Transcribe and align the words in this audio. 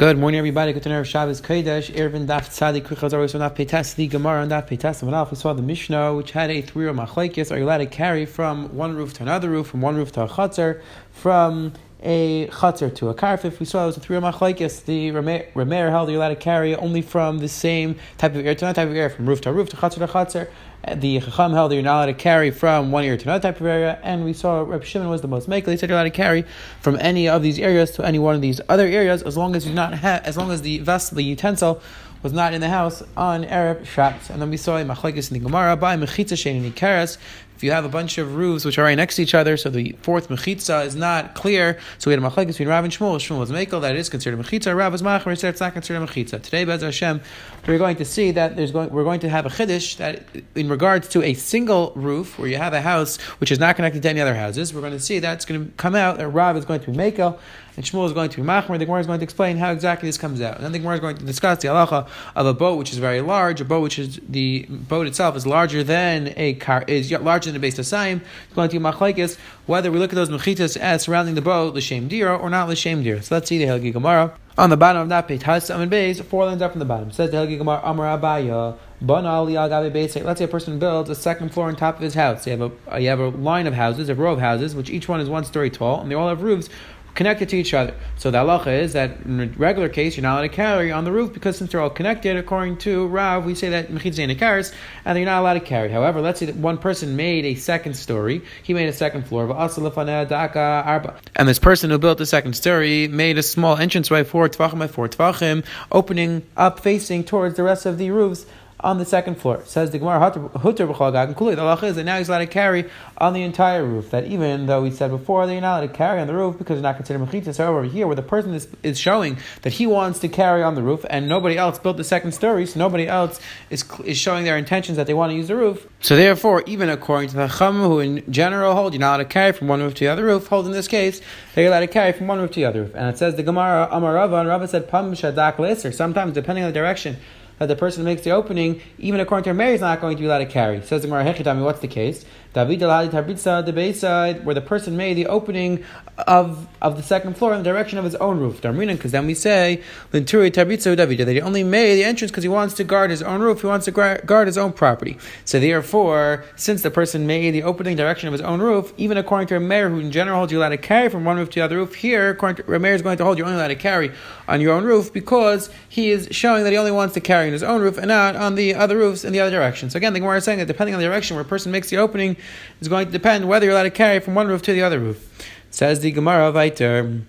Good 0.00 0.16
morning, 0.16 0.38
everybody. 0.38 0.72
Good 0.72 0.86
know 0.86 1.02
Shabbos 1.02 1.42
Kodesh. 1.42 1.94
Eruvin 1.94 2.26
Daf 2.26 2.48
Tzadik 2.48 2.84
Kuchazar. 2.84 3.28
So 3.28 3.38
Daf 3.38 3.54
Peitas 3.54 3.96
the 3.96 4.06
Gemara 4.06 4.40
and 4.40 4.50
Daf 4.50 4.66
Peitas. 4.66 5.02
We 5.30 5.36
saw 5.36 5.52
the 5.52 5.60
Mishnah, 5.60 6.14
which 6.14 6.30
had 6.30 6.50
a 6.50 6.62
three-row 6.62 6.94
machlekes. 6.94 7.52
Are 7.52 7.58
you 7.58 7.66
allowed 7.66 7.78
to 7.78 7.86
carry 7.86 8.24
from 8.24 8.74
one 8.74 8.96
roof 8.96 9.12
to 9.12 9.22
another 9.24 9.50
roof, 9.50 9.66
from 9.66 9.82
one 9.82 9.96
roof 9.96 10.10
to 10.12 10.22
a 10.22 10.26
chutzner, 10.26 10.80
from 11.10 11.74
a 12.02 12.46
chutzner 12.46 12.94
to 12.96 13.10
a 13.10 13.14
karfif? 13.14 13.60
We 13.60 13.66
saw 13.66 13.82
it 13.82 13.88
was 13.88 13.98
a 13.98 14.00
three-row 14.00 14.22
machlekes. 14.22 14.86
The 14.86 15.10
Rameir 15.10 15.90
held 15.90 16.08
you're 16.08 16.16
allowed 16.16 16.30
to 16.30 16.36
carry 16.36 16.74
only 16.74 17.02
from 17.02 17.36
the 17.36 17.48
same 17.48 17.96
type 18.16 18.34
of 18.34 18.46
air 18.46 18.54
to 18.54 18.64
another 18.64 18.76
type 18.76 18.88
of 18.88 18.96
air, 18.96 19.10
from 19.10 19.26
roof 19.28 19.42
to 19.42 19.52
roof 19.52 19.68
to 19.68 19.76
chutzner 19.76 20.06
to 20.06 20.06
chutzner. 20.06 20.48
The 20.88 21.20
Chacham 21.20 21.52
held 21.52 21.70
that 21.70 21.74
you're 21.74 21.84
not 21.84 21.96
allowed 21.96 22.06
to 22.06 22.14
carry 22.14 22.50
from 22.50 22.90
one 22.90 23.04
area 23.04 23.18
to 23.18 23.24
another 23.24 23.42
type 23.42 23.60
of 23.60 23.66
area, 23.66 23.98
and 24.02 24.24
we 24.24 24.32
saw 24.32 24.62
Reb 24.62 24.82
Shimon 24.82 25.10
was 25.10 25.20
the 25.20 25.28
most 25.28 25.48
makel. 25.48 25.68
He 25.68 25.76
said 25.76 25.90
you're 25.90 25.98
allowed 25.98 26.04
to 26.04 26.10
carry 26.10 26.46
from 26.80 26.96
any 27.00 27.28
of 27.28 27.42
these 27.42 27.58
areas 27.58 27.90
to 27.92 28.04
any 28.04 28.18
one 28.18 28.34
of 28.34 28.40
these 28.40 28.62
other 28.66 28.86
areas, 28.86 29.22
as 29.22 29.36
long 29.36 29.54
as 29.54 29.66
you 29.66 29.74
not 29.74 29.92
ha- 29.94 30.22
as 30.24 30.38
long 30.38 30.50
as 30.50 30.62
the 30.62 30.78
vessel, 30.78 31.16
the 31.16 31.22
utensil, 31.22 31.82
was 32.22 32.32
not 32.32 32.54
in 32.54 32.62
the 32.62 32.70
house 32.70 33.02
on 33.14 33.44
Arab 33.44 33.84
Shabbos. 33.84 34.30
And 34.30 34.40
then 34.40 34.48
we 34.48 34.56
saw 34.56 34.78
a 34.78 34.84
machlekes 34.84 35.30
in 35.30 35.34
the 35.38 35.44
Gemara 35.44 35.76
by 35.76 35.96
mechitza 35.96 36.32
shein 36.32 36.70
karas. 36.72 37.18
If 37.60 37.64
you 37.64 37.72
have 37.72 37.84
a 37.84 37.90
bunch 37.90 38.16
of 38.16 38.36
roofs 38.36 38.64
which 38.64 38.78
are 38.78 38.84
right 38.84 38.94
next 38.94 39.16
to 39.16 39.22
each 39.22 39.34
other, 39.34 39.58
so 39.58 39.68
the 39.68 39.94
fourth 40.00 40.30
mechitza 40.30 40.86
is 40.86 40.96
not 40.96 41.34
clear, 41.34 41.78
so 41.98 42.08
we 42.08 42.14
had 42.14 42.24
a 42.24 42.26
machlekes 42.26 42.46
between 42.46 42.68
Rav 42.68 42.84
and 42.84 42.90
Shmuel. 42.90 43.16
Shmuel 43.16 43.38
was 43.38 43.50
mekel 43.50 43.82
that 43.82 43.96
is 43.96 44.08
considered 44.08 44.40
mechitza. 44.40 44.74
Rav 44.74 44.92
was 44.92 45.02
macher 45.02 45.38
said 45.38 45.50
it's 45.50 45.60
not 45.60 45.74
considered 45.74 46.08
mechitza. 46.08 46.42
Today, 46.42 46.64
Bez 46.64 46.80
Hashem, 46.80 47.20
we're 47.68 47.76
going 47.76 47.96
to 47.96 48.06
see 48.06 48.30
that 48.30 48.56
there's 48.56 48.70
going 48.70 48.88
we're 48.88 49.04
going 49.04 49.20
to 49.20 49.28
have 49.28 49.44
a 49.44 49.50
chiddush 49.50 49.98
that 49.98 50.22
in 50.54 50.70
regards 50.70 51.06
to 51.08 51.22
a 51.22 51.34
single 51.34 51.92
roof 51.96 52.38
where 52.38 52.48
you 52.48 52.56
have 52.56 52.72
a 52.72 52.80
house 52.80 53.18
which 53.40 53.52
is 53.52 53.58
not 53.58 53.76
connected 53.76 54.02
to 54.04 54.08
any 54.08 54.22
other 54.22 54.34
houses. 54.34 54.72
We're 54.72 54.80
going 54.80 54.94
to 54.94 54.98
see 54.98 55.18
that's 55.18 55.44
going 55.44 55.66
to 55.66 55.72
come 55.72 55.94
out 55.94 56.16
that 56.16 56.30
Rav 56.30 56.56
is 56.56 56.64
going 56.64 56.80
to 56.80 56.90
be 56.90 56.96
mekel 56.96 57.38
and 57.76 57.84
Shmuel 57.84 58.06
is 58.06 58.12
going 58.12 58.30
to 58.30 58.36
be 58.36 58.42
machmer. 58.42 58.78
The 58.78 58.84
Gemara 58.84 59.00
is 59.00 59.06
going 59.06 59.20
to 59.20 59.24
explain 59.24 59.56
how 59.56 59.72
exactly 59.72 60.08
this 60.08 60.18
comes 60.18 60.40
out. 60.40 60.56
And 60.56 60.64
then 60.64 60.72
the 60.72 60.78
Gemara 60.78 60.94
is 60.94 61.00
going 61.00 61.16
to 61.16 61.24
discuss 61.24 61.62
the 61.62 61.68
halacha 61.68 62.08
of 62.34 62.46
a 62.46 62.54
boat 62.54 62.76
which 62.78 62.92
is 62.92 62.98
very 62.98 63.20
large, 63.20 63.60
a 63.60 63.64
boat 63.64 63.80
which 63.80 63.98
is 63.98 64.20
the 64.28 64.66
boat 64.68 65.06
itself 65.06 65.36
is 65.36 65.46
larger 65.46 65.82
than 65.82 66.34
a 66.36 66.54
car 66.54 66.84
is 66.86 67.10
larger 67.12 67.49
than 67.50 67.56
a 67.56 67.60
base. 67.60 67.78
It's 67.78 67.90
going 67.90 68.68
to 68.68 68.78
be 68.78 69.26
whether 69.66 69.90
we 69.90 69.98
look 69.98 70.12
at 70.12 70.16
those 70.16 70.30
mechitas 70.30 70.76
as 70.76 71.02
surrounding 71.02 71.34
the 71.34 71.42
boat 71.42 71.74
l'shem 71.74 72.08
dira 72.08 72.36
or 72.36 72.50
not 72.50 72.68
l'shem 72.68 73.02
dira. 73.02 73.22
So 73.22 73.34
let's 73.34 73.48
see 73.48 73.58
the 73.58 73.66
Helgi 73.66 73.92
Gemara. 73.92 74.32
On 74.58 74.68
the 74.68 74.76
bottom 74.76 75.02
of 75.02 75.08
that 75.08 75.26
page, 75.26 75.42
has 75.44 75.70
and 75.70 75.90
base, 75.90 76.20
four 76.20 76.44
lines 76.44 76.60
up 76.60 76.72
from 76.72 76.80
the 76.80 76.84
bottom. 76.84 77.10
Says 77.10 77.30
the 77.30 77.36
Helgi 77.38 77.56
Gemara 77.56 77.80
Amar 77.82 78.18
Abaye. 78.18 78.76
Let's 79.02 80.38
say 80.38 80.44
a 80.44 80.48
person 80.48 80.78
builds 80.78 81.08
a 81.08 81.14
second 81.14 81.54
floor 81.54 81.68
on 81.68 81.76
top 81.76 81.96
of 81.96 82.02
his 82.02 82.12
house. 82.12 82.46
You 82.46 82.58
have 82.58 82.72
a 82.88 83.00
you 83.00 83.08
have 83.08 83.20
a 83.20 83.28
line 83.28 83.66
of 83.66 83.72
houses, 83.72 84.10
a 84.10 84.14
row 84.14 84.32
of 84.34 84.40
houses, 84.40 84.74
which 84.74 84.90
each 84.90 85.08
one 85.08 85.20
is 85.20 85.28
one 85.30 85.44
story 85.44 85.70
tall, 85.70 86.02
and 86.02 86.10
they 86.10 86.14
all 86.14 86.28
have 86.28 86.42
roofs 86.42 86.68
connected 87.14 87.48
to 87.50 87.56
each 87.56 87.74
other. 87.74 87.94
So 88.16 88.30
the 88.30 88.38
halacha 88.38 88.80
is 88.80 88.92
that 88.92 89.20
in 89.24 89.40
a 89.40 89.46
regular 89.46 89.88
case, 89.88 90.16
you're 90.16 90.22
not 90.22 90.34
allowed 90.34 90.42
to 90.42 90.48
carry 90.48 90.92
on 90.92 91.04
the 91.04 91.12
roof 91.12 91.32
because 91.32 91.56
since 91.56 91.72
they're 91.72 91.80
all 91.80 91.90
connected, 91.90 92.36
according 92.36 92.78
to 92.78 93.06
Rav, 93.08 93.44
we 93.44 93.54
say 93.54 93.70
that 93.70 93.88
mechitz 93.88 94.18
kares, 94.36 94.72
and 95.04 95.18
you're 95.18 95.26
not 95.26 95.40
allowed 95.40 95.54
to 95.54 95.60
carry. 95.60 95.90
However, 95.90 96.20
let's 96.20 96.40
say 96.40 96.46
that 96.46 96.56
one 96.56 96.78
person 96.78 97.16
made 97.16 97.44
a 97.44 97.54
second 97.54 97.94
story, 97.94 98.42
he 98.62 98.74
made 98.74 98.88
a 98.88 98.92
second 98.92 99.26
floor, 99.26 99.50
and 99.50 101.48
this 101.48 101.58
person 101.58 101.90
who 101.90 101.98
built 101.98 102.18
the 102.18 102.26
second 102.26 102.54
story 102.54 103.08
made 103.08 103.38
a 103.38 103.42
small 103.42 103.76
entranceway, 103.76 104.24
four 104.24 104.48
tvachim 104.48 104.78
by 104.78 104.86
four 104.86 105.08
tvachim, 105.08 105.64
opening 105.90 106.42
up 106.56 106.80
facing 106.80 107.24
towards 107.24 107.56
the 107.56 107.62
rest 107.62 107.86
of 107.86 107.98
the 107.98 108.10
roofs 108.10 108.46
on 108.82 108.98
the 108.98 109.04
second 109.04 109.36
floor. 109.36 109.62
Says 109.64 109.90
the 109.90 109.98
Gemara, 109.98 110.18
Hutter 110.18 110.40
b'chol 110.40 111.36
kuli. 111.36 111.54
The 111.54 111.62
halacha 111.62 111.84
is 111.84 111.96
that 111.96 112.04
now 112.04 112.18
he's 112.18 112.28
allowed 112.28 112.38
to 112.38 112.46
carry 112.46 112.88
on 113.18 113.32
the 113.32 113.42
entire 113.42 113.84
roof. 113.84 114.10
That 114.10 114.24
even 114.24 114.66
though 114.66 114.82
we 114.82 114.90
said 114.90 115.10
before 115.10 115.46
they're 115.46 115.60
not 115.60 115.78
allowed 115.78 115.86
to 115.88 115.92
carry 115.92 116.20
on 116.20 116.26
the 116.26 116.34
roof 116.34 116.58
because 116.58 116.76
they're 116.76 116.90
not 116.90 116.96
considered 116.96 117.26
mechitzas. 117.26 117.58
However, 117.58 117.84
here 117.84 118.06
where 118.06 118.16
the 118.16 118.22
person 118.22 118.54
is, 118.54 118.68
is 118.82 118.98
showing 118.98 119.38
that 119.62 119.74
he 119.74 119.86
wants 119.86 120.18
to 120.20 120.28
carry 120.28 120.62
on 120.62 120.74
the 120.74 120.82
roof 120.82 121.04
and 121.10 121.28
nobody 121.28 121.56
else 121.56 121.78
built 121.78 121.96
the 121.96 122.04
second 122.04 122.32
story, 122.32 122.66
so 122.66 122.78
nobody 122.78 123.06
else 123.06 123.40
is, 123.68 123.84
is 124.04 124.18
showing 124.18 124.44
their 124.44 124.56
intentions 124.56 124.96
that 124.96 125.06
they 125.06 125.14
want 125.14 125.30
to 125.30 125.36
use 125.36 125.48
the 125.48 125.56
roof. 125.56 125.86
So 126.00 126.16
therefore, 126.16 126.62
even 126.66 126.88
according 126.88 127.30
to 127.30 127.36
the 127.36 127.48
Chacham, 127.48 127.80
who 127.80 128.00
in 128.00 128.30
general 128.32 128.74
hold 128.74 128.94
you're 128.94 129.00
not 129.00 129.16
allowed 129.16 129.16
to 129.18 129.24
carry 129.26 129.52
from 129.52 129.68
one 129.68 129.80
roof 129.80 129.94
to 129.94 130.04
the 130.04 130.08
other 130.08 130.24
roof, 130.24 130.46
hold 130.46 130.66
in 130.66 130.72
this 130.72 130.88
case 130.88 131.20
they're 131.54 131.66
allowed 131.66 131.80
to 131.80 131.86
carry 131.86 132.12
from 132.12 132.26
one 132.26 132.40
roof 132.40 132.50
to 132.52 132.56
the 132.56 132.64
other 132.64 132.82
roof. 132.82 132.94
And 132.94 133.08
it 133.08 133.18
says 133.18 133.36
the 133.36 133.42
Gemara 133.42 133.88
Amar 133.90 134.14
Rava 134.14 134.36
and 134.36 134.48
Rava 134.48 134.68
said 134.68 134.88
Pam 134.88 135.12
Shadak 135.12 135.56
Leser. 135.56 135.92
Sometimes 135.94 136.32
depending 136.32 136.64
on 136.64 136.70
the 136.70 136.74
direction 136.74 137.16
that 137.60 137.66
the 137.66 137.76
person 137.76 138.00
who 138.00 138.06
makes 138.06 138.22
the 138.22 138.30
opening, 138.30 138.80
even 138.98 139.20
according 139.20 139.44
to 139.44 139.50
her 139.50 139.54
Mary, 139.54 139.74
is 139.74 139.82
not 139.82 140.00
going 140.00 140.16
to 140.16 140.20
be 140.20 140.26
allowed 140.26 140.38
to 140.38 140.46
carry. 140.46 140.80
Says 140.80 141.02
the 141.02 141.08
Gemara 141.08 141.24
what's 141.62 141.80
the 141.80 141.88
case? 141.88 142.24
The 142.52 144.40
where 144.42 144.54
the 144.54 144.60
person 144.60 144.96
made 144.96 145.14
the 145.14 145.26
opening 145.26 145.84
of, 146.26 146.66
of 146.82 146.96
the 146.96 147.02
second 147.02 147.36
floor 147.36 147.52
in 147.52 147.58
the 147.58 147.64
direction 147.64 147.98
of 147.98 148.04
his 148.04 148.14
own 148.16 148.40
roof. 148.40 148.60
Darminan, 148.60 148.96
because 148.96 149.12
then 149.12 149.26
we 149.26 149.34
say, 149.34 149.82
Linturi 150.12 150.50
Tarbitza 150.50 150.96
David, 150.96 151.26
that 151.26 151.32
he 151.32 151.40
only 151.40 151.62
made 151.62 151.94
the 151.96 152.04
entrance 152.04 152.30
because 152.30 152.42
he 152.42 152.48
wants 152.48 152.74
to 152.74 152.84
guard 152.84 153.10
his 153.10 153.22
own 153.22 153.40
roof, 153.40 153.60
he 153.60 153.66
wants 153.66 153.84
to 153.86 153.92
guard 153.92 154.46
his 154.46 154.58
own 154.58 154.72
property. 154.72 155.16
So 155.44 155.60
therefore, 155.60 156.44
since 156.56 156.82
the 156.82 156.90
person 156.90 157.26
made 157.26 157.52
the 157.52 157.62
opening 157.62 157.96
direction 157.96 158.28
of 158.28 158.32
his 158.32 158.40
own 158.40 158.60
roof, 158.60 158.92
even 158.96 159.16
according 159.16 159.48
to 159.48 159.56
a 159.56 159.60
Meir 159.60 159.88
who 159.88 160.00
in 160.00 160.10
general 160.10 160.38
holds 160.38 160.52
you 160.52 160.58
allowed 160.58 160.70
to 160.70 160.78
carry 160.78 161.08
from 161.08 161.24
one 161.24 161.36
roof 161.36 161.50
to 161.50 161.60
the 161.60 161.64
other 161.64 161.76
roof, 161.76 161.94
here, 161.94 162.30
according 162.30 162.64
to 162.64 162.78
Meir 162.78 162.94
is 162.94 163.02
going 163.02 163.18
to 163.18 163.24
hold 163.24 163.38
you 163.38 163.44
only 163.44 163.56
allowed 163.56 163.68
to 163.68 163.76
carry 163.76 164.10
on 164.48 164.60
your 164.60 164.74
own 164.74 164.84
roof 164.84 165.12
because 165.12 165.70
he 165.88 166.10
is 166.10 166.28
showing 166.30 166.64
that 166.64 166.70
he 166.70 166.76
only 166.76 166.90
wants 166.90 167.14
to 167.14 167.20
carry 167.20 167.46
on 167.46 167.52
his 167.52 167.62
own 167.62 167.80
roof 167.80 167.96
and 167.96 168.08
not 168.08 168.36
on 168.36 168.56
the 168.56 168.74
other 168.74 168.96
roofs 168.96 169.24
in 169.24 169.32
the 169.32 169.40
other 169.40 169.50
direction. 169.50 169.90
So 169.90 169.96
again, 169.96 170.12
the 170.12 170.20
Gemara 170.20 170.38
is 170.38 170.44
saying 170.44 170.58
that 170.58 170.66
depending 170.66 170.94
on 170.94 171.00
the 171.00 171.06
direction 171.06 171.36
where 171.36 171.44
a 171.44 171.48
person 171.48 171.72
makes 171.72 171.90
the 171.90 171.98
opening, 171.98 172.36
is 172.80 172.88
going 172.88 173.06
to 173.06 173.12
depend 173.12 173.48
whether 173.48 173.66
you're 173.66 173.74
allowed 173.74 173.84
to 173.84 173.90
carry 173.90 174.20
from 174.20 174.34
one 174.34 174.48
roof 174.48 174.62
to 174.62 174.72
the 174.72 174.82
other 174.82 174.98
roof. 174.98 175.26
Says 175.70 176.00
the 176.00 176.10
Gemara 176.10 176.52
Viter. 176.52 177.22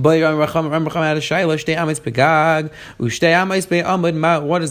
What 0.00 0.14
is 0.14 0.20
the 0.20 0.36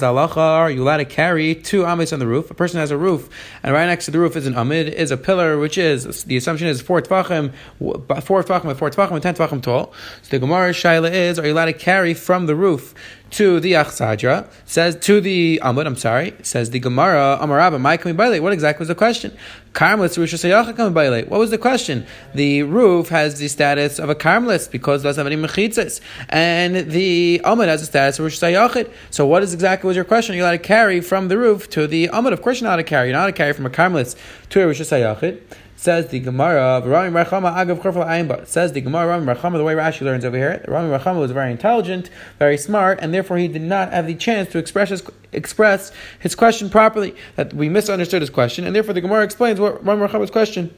halacha? 0.06 0.38
Are 0.38 0.72
you 0.72 0.84
allowed 0.84 0.98
to 0.98 1.06
carry 1.06 1.54
two 1.54 1.86
amis 1.86 2.14
on 2.14 2.20
the 2.20 2.28
roof? 2.28 2.50
A 2.50 2.54
person 2.54 2.80
has 2.80 2.92
a 2.92 2.98
roof, 2.98 3.28
and 3.62 3.74
right 3.74 3.88
next 3.88 4.06
to 4.06 4.12
the 4.12 4.20
roof 4.20 4.38
is 4.38 4.48
an 4.48 4.56
amid, 4.56 4.88
is 4.88 5.12
a 5.12 5.18
pillar, 5.18 5.58
which 5.60 5.78
is 5.78 6.24
the 6.24 6.38
assumption 6.38 6.70
is 6.70 6.80
four 6.80 7.02
tvachim, 7.02 7.52
four 7.78 8.42
tvachim, 8.42 8.74
four 8.78 8.90
tvachim, 8.90 9.12
and 9.12 9.22
ten 9.22 9.36
tvachim 9.36 9.62
tall. 9.62 9.94
So 10.22 10.30
the 10.30 10.40
Gemara 10.40 10.72
shaila 10.72 11.12
is: 11.12 11.38
Are 11.40 11.46
you 11.46 11.52
allowed 11.52 11.66
to 11.66 11.74
carry 11.74 12.14
from 12.14 12.46
the 12.46 12.56
roof 12.56 12.96
to 13.32 13.60
the 13.60 13.74
Achsadra, 13.74 14.48
says 14.66 14.96
to 14.98 15.22
the 15.22 15.60
Amud, 15.64 15.86
I'm 15.86 15.96
sorry, 15.96 16.34
says 16.44 16.70
the 16.70 16.80
Gemara, 16.80 17.38
Amarabba, 17.42 17.80
my 17.80 17.98
coming 17.98 18.16
by 18.16 18.40
What 18.40 18.54
exactly 18.54 18.82
was 18.82 18.88
the 18.88 18.96
question? 18.96 19.36
Karmelis 19.74 20.18
Rosh 20.18 20.76
coming 20.76 20.94
by 20.94 21.22
What 21.24 21.40
was 21.40 21.52
the 21.52 21.58
question? 21.58 22.06
The 22.34 22.64
roof 22.64 23.10
has 23.10 23.38
the 23.38 23.48
status 23.48 24.00
of 24.00 24.10
a 24.10 24.16
Karmelis 24.16 24.70
because 24.72 25.02
it 25.02 25.04
doesn't 25.04 25.24
have 25.24 25.32
any 25.32 25.42
mechitzas, 25.42 26.02
and 26.30 26.92
the 26.92 27.42
Amud 27.44 27.68
has 27.68 27.82
the 27.82 27.88
status 27.88 28.18
of 28.20 28.26
Rosh 28.26 28.42
Hashanah. 28.42 28.92
So 29.12 29.26
what 29.28 29.44
is 29.44 29.54
exactly 29.54 29.88
was 29.88 29.96
your 29.96 30.06
question? 30.06 30.36
You're 30.36 30.46
allowed 30.46 30.54
to 30.54 30.60
carry 30.60 31.02
from 31.02 31.28
the 31.28 31.38
roof 31.38 31.70
to 31.72 31.88
the 31.88 32.08
Amud? 32.08 32.34
Of 32.34 32.42
course 32.42 32.60
you're 32.60 32.68
not 32.68 32.76
allowed 32.76 32.84
to 32.84 32.90
carry. 32.90 33.08
You're 33.08 33.14
not 33.14 33.24
allowed 33.24 33.32
to 33.32 33.38
carry 33.38 33.54
from 33.54 33.66
a 33.66 33.70
Karmelis 33.70 34.16
to 34.50 34.62
a 34.62 34.68
Rosh 34.68 34.82
Hashanah. 34.82 35.40
Says 35.80 36.08
the 36.08 36.20
Gemara, 36.20 36.82
Rami 36.84 37.12
Rachama 37.12 37.56
Agav 37.56 37.80
Chorfel 37.80 38.48
Says 38.48 38.74
the 38.74 38.82
Gemara, 38.82 39.10
Rami 39.10 39.28
Rachama, 39.28 39.58
the 39.58 39.64
way 39.64 39.76
Rashi 39.76 40.02
learns 40.02 40.26
over 40.26 40.36
here, 40.36 40.66
Rami 40.68 40.90
Rachama 40.90 41.20
was 41.20 41.30
very 41.30 41.52
intelligent, 41.52 42.10
very 42.40 42.58
smart, 42.58 42.98
and 43.00 43.14
therefore 43.14 43.38
he 43.38 43.48
did 43.48 43.62
not 43.62 43.94
have 43.94 44.08
the 44.08 44.16
chance 44.16 44.52
to 44.54 44.58
express 44.58 44.90
his, 44.90 45.04
express 45.34 45.92
his 46.20 46.34
question 46.34 46.72
properly. 46.72 47.16
That 47.36 47.54
we 47.54 47.70
misunderstood 47.70 48.24
his 48.24 48.32
question, 48.32 48.66
and 48.66 48.76
therefore 48.76 48.96
the 48.96 49.02
Gemara 49.02 49.24
explains 49.24 49.60
what 49.60 49.86
Rami 49.86 50.08
Rachama's 50.08 50.32
question 50.32 50.74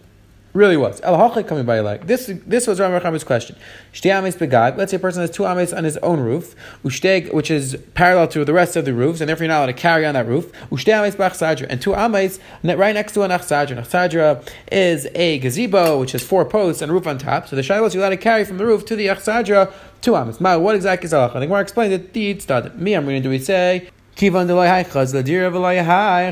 really 0.53 0.77
was. 0.77 0.99
Coming 0.99 1.65
by 1.65 1.79
like 1.79 2.07
this. 2.07 2.31
This 2.45 2.67
was 2.67 2.79
Ram 2.79 2.91
Racham's 2.91 3.23
question. 3.23 3.55
Ames 4.03 4.35
begag. 4.35 4.77
Let's 4.77 4.91
say 4.91 4.97
a 4.97 4.99
person 4.99 5.21
has 5.21 5.29
two 5.29 5.45
ames 5.45 5.73
on 5.73 5.83
his 5.83 5.97
own 5.97 6.19
roof, 6.19 6.55
ushteg, 6.83 7.33
which 7.33 7.51
is 7.51 7.77
parallel 7.93 8.27
to 8.29 8.43
the 8.43 8.53
rest 8.53 8.75
of 8.75 8.85
the 8.85 8.93
roofs, 8.93 9.21
and 9.21 9.29
therefore 9.29 9.45
you're 9.45 9.53
not 9.53 9.59
allowed 9.59 9.67
to 9.67 9.73
carry 9.73 10.05
on 10.05 10.13
that 10.15 10.27
roof. 10.27 10.51
Ushtei 10.71 10.93
ames 10.93 11.15
b'achsadra, 11.15 11.67
and 11.69 11.81
two 11.81 11.95
ames 11.95 12.39
right 12.63 12.93
next 12.93 13.13
to 13.13 13.21
an 13.23 13.31
achsadra. 13.31 13.71
An 13.71 13.83
achsadra 13.83 14.47
is 14.71 15.07
a 15.15 15.39
gazebo 15.39 15.99
which 15.99 16.13
has 16.13 16.23
four 16.23 16.45
posts 16.45 16.81
and 16.81 16.91
a 16.91 16.93
roof 16.93 17.07
on 17.07 17.17
top. 17.17 17.47
So 17.47 17.55
the 17.55 17.63
shiloh 17.63 17.89
you're 17.89 18.01
allowed 18.01 18.09
to 18.09 18.17
carry 18.17 18.45
from 18.45 18.57
the 18.57 18.65
roof 18.65 18.85
to 18.85 18.95
the 18.95 19.07
achsadra 19.07 19.71
two 20.01 20.15
ames. 20.15 20.39
What 20.39 20.75
exactly 20.75 21.07
is 21.07 21.13
halacha? 21.13 21.33
The 21.33 21.47
Gemara 21.47 21.61
explained 21.61 21.93
that 21.93 22.13
the 22.13 22.35
tzad. 22.35 22.77
Me, 22.77 22.93
I'm 22.93 23.03
going 23.03 23.17
to 23.17 23.21
do 23.21 23.29
we 23.29 23.39
say 23.39 23.89
Kivan 24.19 24.47
chaz 24.47 25.13
ladira 25.13 25.49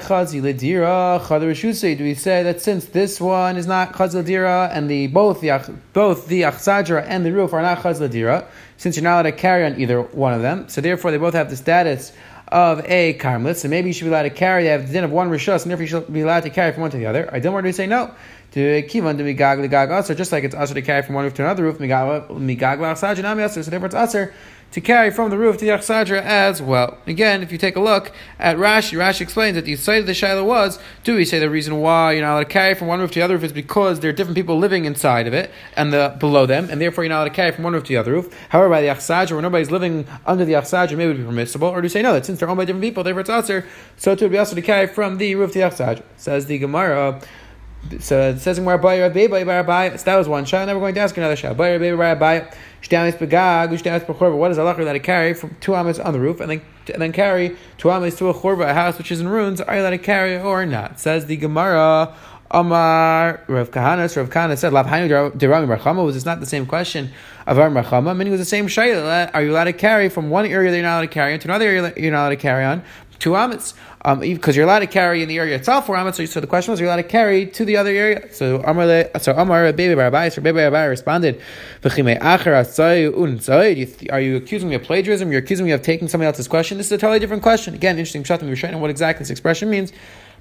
chazi 0.02 0.42
ladira 0.42 1.26
chad 1.26 1.98
Do 1.98 2.04
we 2.04 2.14
say 2.16 2.44
that 2.44 2.60
since 2.60 2.84
this 2.88 3.22
one 3.22 3.56
is 3.56 3.66
not 3.66 3.94
chaz 3.94 4.14
ladira 4.14 4.70
and 4.74 4.90
the 4.90 5.08
both 5.08 5.40
the 5.40 5.74
both 5.94 6.28
the 6.28 6.42
achsadra 6.42 7.06
and 7.08 7.26
the 7.26 7.32
roof 7.32 7.54
are 7.54 7.62
not 7.62 7.78
chaz 7.78 8.02
ladira, 8.02 8.46
since 8.76 8.98
you're 8.98 9.06
not 9.06 9.14
allowed 9.14 9.32
to 9.32 9.32
carry 9.32 9.66
on 9.66 9.80
either 9.80 10.02
one 10.02 10.34
of 10.34 10.42
them, 10.42 10.68
so 10.68 10.82
therefore 10.82 11.12
they 11.12 11.18
both 11.18 11.34
have 11.34 11.50
the 11.50 11.56
status 11.56 12.12
of 12.50 12.86
a 12.86 13.14
karmelit, 13.20 13.56
so 13.56 13.70
maybe 13.70 13.88
you 13.88 13.94
should 13.94 14.04
be 14.04 14.10
allowed 14.10 14.24
to 14.24 14.32
carry. 14.32 14.64
They 14.64 14.70
have 14.70 14.88
the 14.88 14.92
din 14.92 15.06
of 15.06 15.12
one 15.12 15.30
rishos, 15.30 15.62
and 15.62 15.72
therefore 15.72 15.84
you 15.84 15.88
should 15.88 16.12
be 16.12 16.22
allowed 16.24 16.44
to 16.44 16.50
carry 16.50 16.74
from 16.74 16.82
one 16.82 16.92
to 16.92 16.98
the 16.98 17.06
other. 17.06 17.30
I 17.34 17.40
don't 17.40 17.54
want 17.54 17.66
to 17.68 17.72
say 17.72 17.88
no. 17.88 18.14
To 18.52 18.84
kivan 18.84 19.18
to 19.18 19.24
migag 19.24 19.60
ligag 19.60 19.92
aser, 19.98 20.16
just 20.16 20.32
like 20.32 20.44
it's 20.44 20.56
aser 20.56 20.74
to 20.74 20.82
carry 20.82 21.02
from 21.02 21.16
one 21.16 21.24
roof 21.24 21.34
to 21.36 21.44
another 21.44 21.64
roof, 21.64 21.78
migag 21.78 22.28
lachsaj, 22.30 23.18
and 23.24 23.40
aser, 23.40 23.64
so 23.64 23.72
therefore 23.72 23.88
it's 23.88 23.96
aser 23.96 24.34
to 24.72 24.82
carry 24.82 25.12
from 25.12 25.30
the 25.30 25.38
roof 25.38 25.58
to 25.58 25.66
the 25.66 25.72
Achsadra 25.72 26.22
as 26.22 26.62
well. 26.62 26.98
Again, 27.08 27.42
if 27.42 27.52
you 27.52 27.58
take 27.58 27.76
a 27.76 27.80
look 27.80 28.12
at 28.38 28.58
Rashi, 28.58 28.98
Rashi 28.98 29.22
explains 29.22 29.56
that 29.56 29.66
the 29.66 29.76
site 29.76 30.02
of 30.02 30.08
the 30.08 30.14
Shiloh 30.14 30.44
was, 30.44 30.78
do 31.04 31.16
we 31.16 31.26
say 31.26 31.40
the 31.40 31.50
reason 31.50 31.80
why 31.80 32.12
you're 32.12 32.22
not 32.22 32.34
allowed 32.34 32.44
to 32.44 32.50
carry 32.50 32.74
from 32.74 32.88
one 32.88 33.00
roof 33.00 33.12
to 33.12 33.20
the 33.20 33.24
other 33.24 33.36
roof 33.36 33.46
is 33.46 33.54
because 33.54 34.02
there 34.02 34.10
are 34.10 34.14
different 34.14 34.36
people 34.36 34.58
living 34.58 34.86
inside 34.86 35.26
of 35.26 35.34
it 35.34 35.52
and 35.76 35.94
the 35.94 36.16
below 36.20 36.46
them, 36.46 36.68
and 36.70 36.82
therefore 36.82 37.04
you're 37.04 37.10
not 37.10 37.20
allowed 37.20 37.30
to 37.30 37.34
carry 37.34 37.52
from 37.52 37.64
one 37.64 37.74
roof 37.74 37.84
to 37.84 37.90
the 37.90 37.98
other 37.98 38.12
roof. 38.12 38.38
However, 38.50 38.70
by 38.70 38.82
the 38.82 38.88
Achsadra, 38.88 39.32
where 39.32 39.42
nobody's 39.42 39.72
living 39.72 40.06
under 40.26 40.44
the 40.44 40.54
Achsadra, 40.54 40.98
maybe 40.98 41.04
it 41.04 41.08
would 41.08 41.18
be 41.18 41.24
permissible, 41.24 41.70
or 41.70 41.82
do 41.82 41.86
you 41.86 41.90
say 41.90 42.02
no, 42.02 42.14
that 42.14 42.26
since 42.26 42.40
they're 42.40 42.50
owned 42.50 42.58
by 42.58 42.66
different 42.66 42.84
people, 42.84 43.04
therefore 43.04 43.22
it's 43.22 43.30
Aser, 43.30 43.66
so 43.96 44.16
too 44.16 44.26
would 44.26 44.32
be 44.32 44.38
also 44.38 44.56
to 44.56 44.62
carry 44.62 44.88
from 44.88 45.18
the 45.18 45.36
roof 45.36 45.54
to 45.54 45.60
the 45.60 45.66
Achsadra. 45.66 46.04
Says 46.18 46.48
the 46.48 46.58
Gemara, 46.58 47.22
so 48.00 48.30
it 48.30 48.40
says 48.40 48.58
in 48.58 48.66
where 48.66 48.78
So 48.78 48.84
that 48.84 50.16
was 50.18 50.28
one 50.28 50.46
shot. 50.46 50.68
Now 50.68 50.74
we're 50.74 50.80
going 50.80 50.96
to 50.96 51.02
ask 51.02 51.18
another 51.18 51.36
shot. 51.36 51.58
What 51.58 51.72
is 51.72 51.92
Allah 54.60 54.76
that 54.86 54.96
I 54.96 55.00
carry 55.00 55.34
from 55.34 55.56
two 55.60 55.76
amas 55.76 56.00
on 56.00 56.14
the 56.14 56.20
roof 56.20 56.40
and 56.40 56.52
then 56.52 56.62
and 56.94 57.02
then 57.02 57.12
carry 57.12 57.58
two 57.78 57.92
amas 57.92 58.16
to 58.18 58.30
a 58.30 58.34
chorba, 58.34 58.70
a 58.70 58.74
house 58.74 58.98
which 58.98 59.12
is 59.12 59.20
in 59.20 59.28
ruins? 59.28 59.62
Are 59.62 59.76
you 59.76 59.82
allowed 59.82 59.90
to 59.92 59.98
carry 59.98 60.38
or 60.38 60.66
not? 60.66 61.00
Says 61.00 61.26
the 61.26 61.38
Gemara. 61.38 62.16
Amar 62.50 63.44
Rav 63.48 63.72
Kahana, 63.72 64.16
Rav 64.16 64.30
Kahana 64.30 64.58
said, 64.58 64.72
"Lavhainu 64.72 65.32
derami 65.32 65.78
rachama." 65.78 66.06
Was 66.06 66.16
this 66.16 66.24
not 66.26 66.40
the 66.40 66.46
same 66.46 66.66
question 66.66 67.12
of 67.46 67.60
Ar 67.60 67.70
rachama? 67.70 68.16
Meaning, 68.16 68.28
it 68.28 68.38
was 68.38 68.40
the 68.40 68.46
same 68.46 68.68
shayla. 68.68 69.30
Are 69.34 69.44
you 69.44 69.52
allowed 69.52 69.66
to 69.66 69.74
carry 69.74 70.08
from 70.08 70.30
one 70.30 70.46
area 70.46 70.72
that 70.72 70.78
you're 70.78 70.86
not 70.86 71.00
allowed 71.00 71.02
to 71.02 71.08
carry 71.08 71.34
on 71.34 71.40
to 71.40 71.48
another 71.50 71.66
area 71.66 71.82
that 71.82 71.98
you're 71.98 72.12
not 72.12 72.22
allowed 72.22 72.30
to 72.30 72.36
carry 72.38 72.64
on? 72.64 72.84
Two 73.20 73.36
amas 73.36 73.74
because 74.08 74.56
um, 74.56 74.56
you're 74.56 74.64
allowed 74.64 74.80
to 74.80 74.88
carry 74.88 75.22
in 75.22 75.28
the 75.28 75.38
area 75.38 75.56
itself 75.56 75.86
for 75.88 75.98
Amat. 75.98 76.16
So, 76.16 76.26
so 76.26 76.40
the 76.40 76.48
question 76.48 76.72
was, 76.72 76.80
you're 76.80 76.88
allowed 76.88 76.98
to 76.98 77.04
carry 77.04 77.46
to 77.48 77.66
the 77.66 77.76
other 77.76 77.90
area. 77.90 78.32
So 78.32 78.62
Amar, 78.64 79.10
so 79.20 79.34
Amar 79.34 79.74
Baby 79.74 79.96
Barabai, 79.96 80.32
so 80.32 80.42
Baby 80.42 80.60
Barabai 80.60 80.88
responded, 80.88 81.42
Are 84.12 84.22
you 84.22 84.36
accusing 84.38 84.70
me 84.70 84.76
of 84.76 84.84
plagiarism? 84.84 85.30
You're 85.30 85.42
accusing 85.42 85.66
me 85.66 85.74
of 85.74 85.82
taking 85.82 86.08
somebody 86.08 86.28
else's 86.28 86.48
question. 86.48 86.78
This 86.78 86.86
is 86.88 86.94
a 86.94 86.98
totally 86.98 87.20
different 87.20 87.44
question. 87.44 87.74
Again, 87.74 87.98
interesting. 87.98 88.24
Shot 88.24 88.42
we're 88.42 88.56
showing 88.56 88.80
what 88.80 88.90
exactly 88.90 89.24
this 89.24 89.30
expression 89.30 89.70
means. 89.70 89.92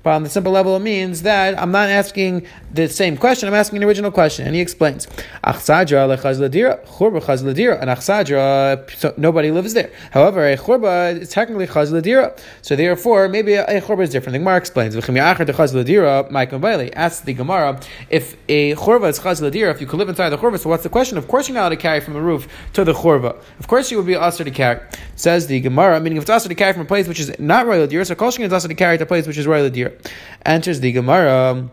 But 0.06 0.12
on 0.12 0.22
the 0.22 0.30
simple 0.30 0.52
level, 0.52 0.76
it 0.76 0.82
means 0.82 1.22
that 1.22 1.60
I'm 1.60 1.72
not 1.72 1.88
asking 1.88 2.46
the 2.72 2.88
same 2.88 3.16
question, 3.16 3.48
I'm 3.48 3.56
asking 3.56 3.78
an 3.78 3.84
original 3.88 4.12
question. 4.12 4.46
And 4.46 4.54
he 4.54 4.60
explains, 4.60 5.08
Achsadra 5.42 6.06
so 8.96 9.14
nobody 9.16 9.50
lives 9.50 9.74
there. 9.74 9.90
However, 10.12 10.46
a 10.46 10.56
churba 10.56 11.18
is 11.20 11.30
technically 11.30 11.66
chaz 11.66 12.40
So 12.62 12.76
therefore, 12.76 13.28
maybe 13.28 13.54
a, 13.54 13.80
churba 13.80 14.02
is 14.02 14.10
different. 14.10 14.34
The 14.34 14.38
Gemara 14.38 14.58
explains, 14.58 14.94
Asks 14.94 15.72
the 17.22 17.34
Gemara, 17.34 17.80
if 18.08 18.36
a 18.48 18.76
churba 18.76 19.06
is 19.06 19.18
chaz 19.18 19.54
if 19.56 19.80
you 19.80 19.88
could 19.88 19.98
live 19.98 20.08
inside 20.08 20.28
the 20.28 20.38
churba, 20.38 20.58
so 20.58 20.68
what's 20.68 20.84
the 20.84 20.88
question? 20.88 21.18
Of 21.18 21.26
course 21.26 21.48
you're 21.48 21.56
not 21.56 21.62
allowed 21.62 21.70
to 21.70 21.76
carry 21.78 21.98
from 21.98 22.14
the 22.14 22.22
roof 22.22 22.46
to 22.74 22.84
the 22.84 22.94
churba. 22.94 23.34
Of 23.58 23.66
course 23.66 23.90
you 23.90 23.96
would 23.96 24.06
be 24.06 24.14
asked 24.14 24.38
to 24.38 24.48
carry. 24.52 24.78
Says 25.16 25.46
the 25.46 25.60
Gemara, 25.60 25.98
meaning 25.98 26.18
if 26.18 26.22
it's 26.22 26.30
asked 26.30 26.46
to 26.48 26.54
carry 26.54 26.72
from 26.72 26.82
a 26.82 26.86
place 26.86 27.08
which 27.08 27.18
is 27.18 27.36
not 27.38 27.66
royal 27.66 27.86
deer, 27.86 28.04
so 28.04 28.14
Kolshin 28.14 28.44
is 28.44 28.52
asked 28.52 28.68
to 28.68 28.74
carry 28.74 28.98
to 28.98 29.04
a 29.04 29.06
place 29.06 29.26
which 29.26 29.38
is 29.38 29.46
royal 29.46 29.68
deer. 29.70 29.96
Enters 30.44 30.80
the 30.80 30.92
Gemara. 30.92 31.68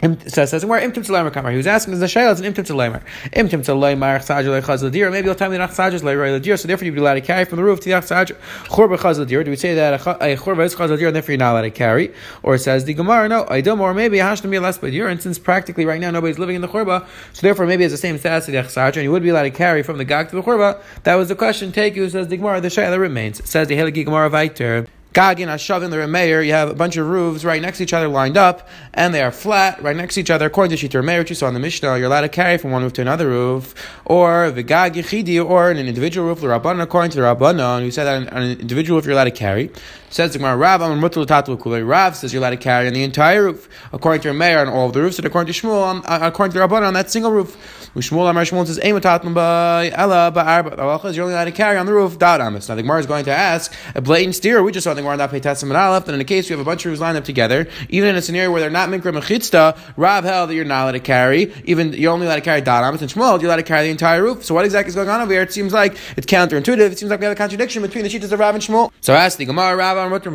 So 0.00 0.42
it 0.42 0.46
says 0.46 0.64
where 0.64 0.80
imtim 0.80 1.04
to 1.04 1.30
kamar. 1.30 1.50
He 1.50 1.56
was 1.56 1.66
asking 1.66 1.94
is 1.94 2.00
the 2.00 2.06
shayla 2.06 2.32
is 2.32 2.40
an 2.40 2.52
imtim 2.52 2.64
to. 2.66 2.72
Imtim 2.72 3.64
to 3.64 3.72
lemer 3.72 4.20
chazaj 4.20 4.44
lechaz 4.44 4.88
ladir. 4.88 5.10
Maybe 5.10 5.26
you'll 5.26 5.34
tell 5.34 5.50
me 5.50 5.56
that 5.56 5.70
chazaj 5.70 5.94
is 5.94 6.04
leroy 6.04 6.38
ladir. 6.38 6.56
So 6.56 6.68
therefore 6.68 6.84
you'd 6.84 6.94
be 6.94 7.00
allowed 7.00 7.14
to 7.14 7.20
carry 7.20 7.44
from 7.44 7.56
the 7.56 7.64
roof 7.64 7.80
to 7.80 7.88
the 7.88 7.96
chazaj 7.96 8.32
chorba 8.66 8.96
chaz 8.96 9.18
ladir. 9.18 9.44
Do 9.44 9.50
we 9.50 9.56
say 9.56 9.74
that 9.74 9.94
a 9.94 10.36
chorba 10.36 10.64
is 10.64 10.76
chaz 10.76 10.90
ladir 10.90 11.08
and 11.08 11.16
therefore 11.16 11.32
you're 11.32 11.38
not 11.38 11.52
allowed 11.52 11.62
to 11.62 11.72
carry? 11.72 12.14
Or 12.44 12.54
it 12.54 12.60
says 12.60 12.84
the 12.84 12.94
gemara 12.94 13.28
no 13.28 13.44
I 13.48 13.60
don't 13.60 13.80
or 13.80 13.92
maybe 13.92 14.18
hashtam 14.18 14.50
be 14.50 14.60
less 14.60 14.78
ladir. 14.78 15.10
And 15.10 15.20
since 15.20 15.36
practically 15.36 15.84
right 15.84 16.00
now 16.00 16.12
nobody's 16.12 16.38
living 16.38 16.54
in 16.54 16.62
the 16.62 16.68
chorba, 16.68 17.04
so 17.32 17.40
therefore 17.42 17.66
maybe 17.66 17.82
it's 17.82 17.92
the 17.92 17.98
same 17.98 18.18
status 18.18 18.48
as 18.48 18.52
the 18.52 18.80
chazaj 18.80 18.94
and 18.94 19.02
you 19.02 19.10
would 19.10 19.24
be 19.24 19.30
allowed 19.30 19.42
to 19.42 19.50
carry 19.50 19.82
from 19.82 19.98
the 19.98 20.04
gag 20.04 20.28
to 20.28 20.36
the 20.36 20.42
chorba. 20.42 20.80
That 21.02 21.16
was 21.16 21.28
the 21.28 21.34
question. 21.34 21.72
Take 21.72 21.96
you 21.96 22.08
says 22.08 22.28
the 22.28 22.36
gemara. 22.36 22.60
The 22.60 22.68
shayla 22.68 23.00
remains. 23.00 23.48
Says 23.48 23.66
the 23.66 23.76
heligi 23.76 24.04
gemara 24.04 24.30
vayter. 24.30 24.86
Gagin, 25.14 25.48
Ashavin, 25.48 25.88
the 25.88 25.96
Remeir, 25.96 26.44
you 26.44 26.52
have 26.52 26.68
a 26.68 26.74
bunch 26.74 26.98
of 26.98 27.06
roofs 27.06 27.42
right 27.42 27.62
next 27.62 27.78
to 27.78 27.84
each 27.84 27.94
other 27.94 28.08
lined 28.08 28.36
up, 28.36 28.68
and 28.92 29.14
they 29.14 29.22
are 29.22 29.32
flat, 29.32 29.82
right 29.82 29.96
next 29.96 30.14
to 30.14 30.20
each 30.20 30.30
other. 30.30 30.46
According 30.46 30.76
to 30.76 30.88
Shita 30.88 31.02
Remeir, 31.02 31.20
which 31.20 31.30
you 31.30 31.34
saw 31.34 31.48
in 31.48 31.54
the 31.54 31.60
Mishnah, 31.60 31.96
you're 31.96 32.06
allowed 32.06 32.20
to 32.20 32.28
carry 32.28 32.58
from 32.58 32.72
one 32.72 32.82
roof 32.82 32.92
to 32.94 33.00
another 33.00 33.26
roof, 33.26 33.74
or 34.04 34.50
the 34.50 34.62
Gag 34.62 34.94
Yechidi, 34.94 35.42
or 35.42 35.70
an 35.70 35.78
individual 35.78 36.28
roof, 36.28 36.42
the 36.42 36.46
Rabbanon, 36.46 36.82
according 36.82 37.10
to 37.12 37.16
the 37.16 37.22
Rabbanon, 37.22 37.80
who 37.80 37.90
said 37.90 38.04
that 38.04 38.32
on 38.32 38.42
an 38.42 38.60
individual 38.60 38.98
roof 38.98 39.06
you're 39.06 39.14
allowed 39.14 39.24
to 39.24 39.30
carry. 39.30 39.70
Says 40.10 40.32
the 40.32 40.38
Gemara, 40.38 40.56
Rav, 40.56 40.80
I'm 40.80 41.02
Rav 41.02 42.16
says 42.16 42.32
you're 42.32 42.40
allowed 42.40 42.50
to 42.50 42.56
carry 42.56 42.86
on 42.86 42.94
the 42.94 43.02
entire 43.02 43.44
roof, 43.44 43.68
according 43.92 44.22
to 44.22 44.28
Remeir, 44.28 44.60
on 44.60 44.68
all 44.68 44.86
of 44.86 44.92
the 44.92 45.02
roofs, 45.02 45.18
and 45.18 45.26
according 45.26 45.52
to 45.52 45.58
Shmuel, 45.60 45.82
on, 45.82 46.02
uh, 46.06 46.20
according 46.22 46.52
to 46.52 46.58
the 46.58 46.66
Rabbanon, 46.66 46.86
on 46.88 46.94
that 46.94 47.10
single 47.10 47.30
roof. 47.30 47.56
Shmuel 47.94 48.30
Amar 48.30 48.44
Shmuel 48.44 48.66
says, 48.66 48.78
by 48.78 49.90
Ella 49.90 50.32
ba'arba. 50.34 51.02
The 51.02 51.12
you're 51.12 51.24
only 51.24 51.34
allowed 51.34 51.44
to 51.44 51.52
carry 51.52 51.76
on 51.76 51.86
the 51.86 51.92
roof, 51.92 52.16
amis. 52.22 52.68
Now 52.68 52.74
the 52.74 52.82
Gemara 52.82 53.00
is 53.00 53.06
going 53.06 53.24
to 53.24 53.32
ask, 53.32 53.74
a 53.94 54.00
blatant 54.00 54.34
steer, 54.34 54.62
we 54.62 54.72
just 54.72 54.84
saw 54.84 54.94
the 54.98 55.08
Gemara 55.08 55.28
pay 55.28 55.40
testim 55.40 55.64
and 55.64 55.76
aleph, 55.76 56.04
that 56.06 56.14
in 56.14 56.20
a 56.20 56.24
case 56.24 56.48
you 56.48 56.56
have 56.56 56.64
a 56.64 56.68
bunch 56.68 56.84
of 56.84 56.90
roofs 56.90 57.00
lined 57.00 57.16
up 57.16 57.24
together, 57.24 57.68
even 57.88 58.10
in 58.10 58.16
a 58.16 58.22
scenario 58.22 58.50
where 58.50 58.60
they're 58.60 58.70
not 58.70 58.88
mikra 58.88 59.12
mechitzta, 59.12 59.78
Rav 59.96 60.24
held 60.24 60.50
that 60.50 60.54
you're 60.54 60.64
not 60.64 60.84
allowed 60.84 60.92
to 60.92 61.00
carry, 61.00 61.52
even 61.64 61.92
you're 61.92 62.12
only 62.12 62.26
allowed 62.26 62.36
to 62.36 62.42
carry 62.42 62.60
dot 62.60 62.84
and 62.84 63.10
Shmuel, 63.10 63.40
you're 63.40 63.48
allowed 63.48 63.56
to 63.56 63.62
carry 63.62 63.86
the 63.86 63.90
entire 63.90 64.22
roof. 64.22 64.44
So 64.44 64.54
what 64.54 64.64
exactly 64.64 64.88
is 64.88 64.94
going 64.94 65.08
on 65.08 65.20
over 65.20 65.32
here? 65.32 65.42
It 65.42 65.52
seems 65.52 65.72
like 65.72 65.96
it's 66.16 66.26
counterintuitive. 66.26 66.92
It 66.92 66.98
seems 66.98 67.10
like 67.10 67.20
we 67.20 67.26
have 67.26 67.32
a 67.32 67.36
contradiction 67.36 67.82
between 67.82 68.04
the 68.04 68.10
sheets 68.10 68.30
of 68.30 68.38
Rav 68.38 68.54
and 68.54 68.62
Shmuel. 68.62 68.92
So 69.00 69.14
ask 69.14 69.38
the 69.38 69.44
Gemara, 69.44 69.76
Rav, 69.76 69.96
on 69.96 70.10
Mutter 70.10 70.30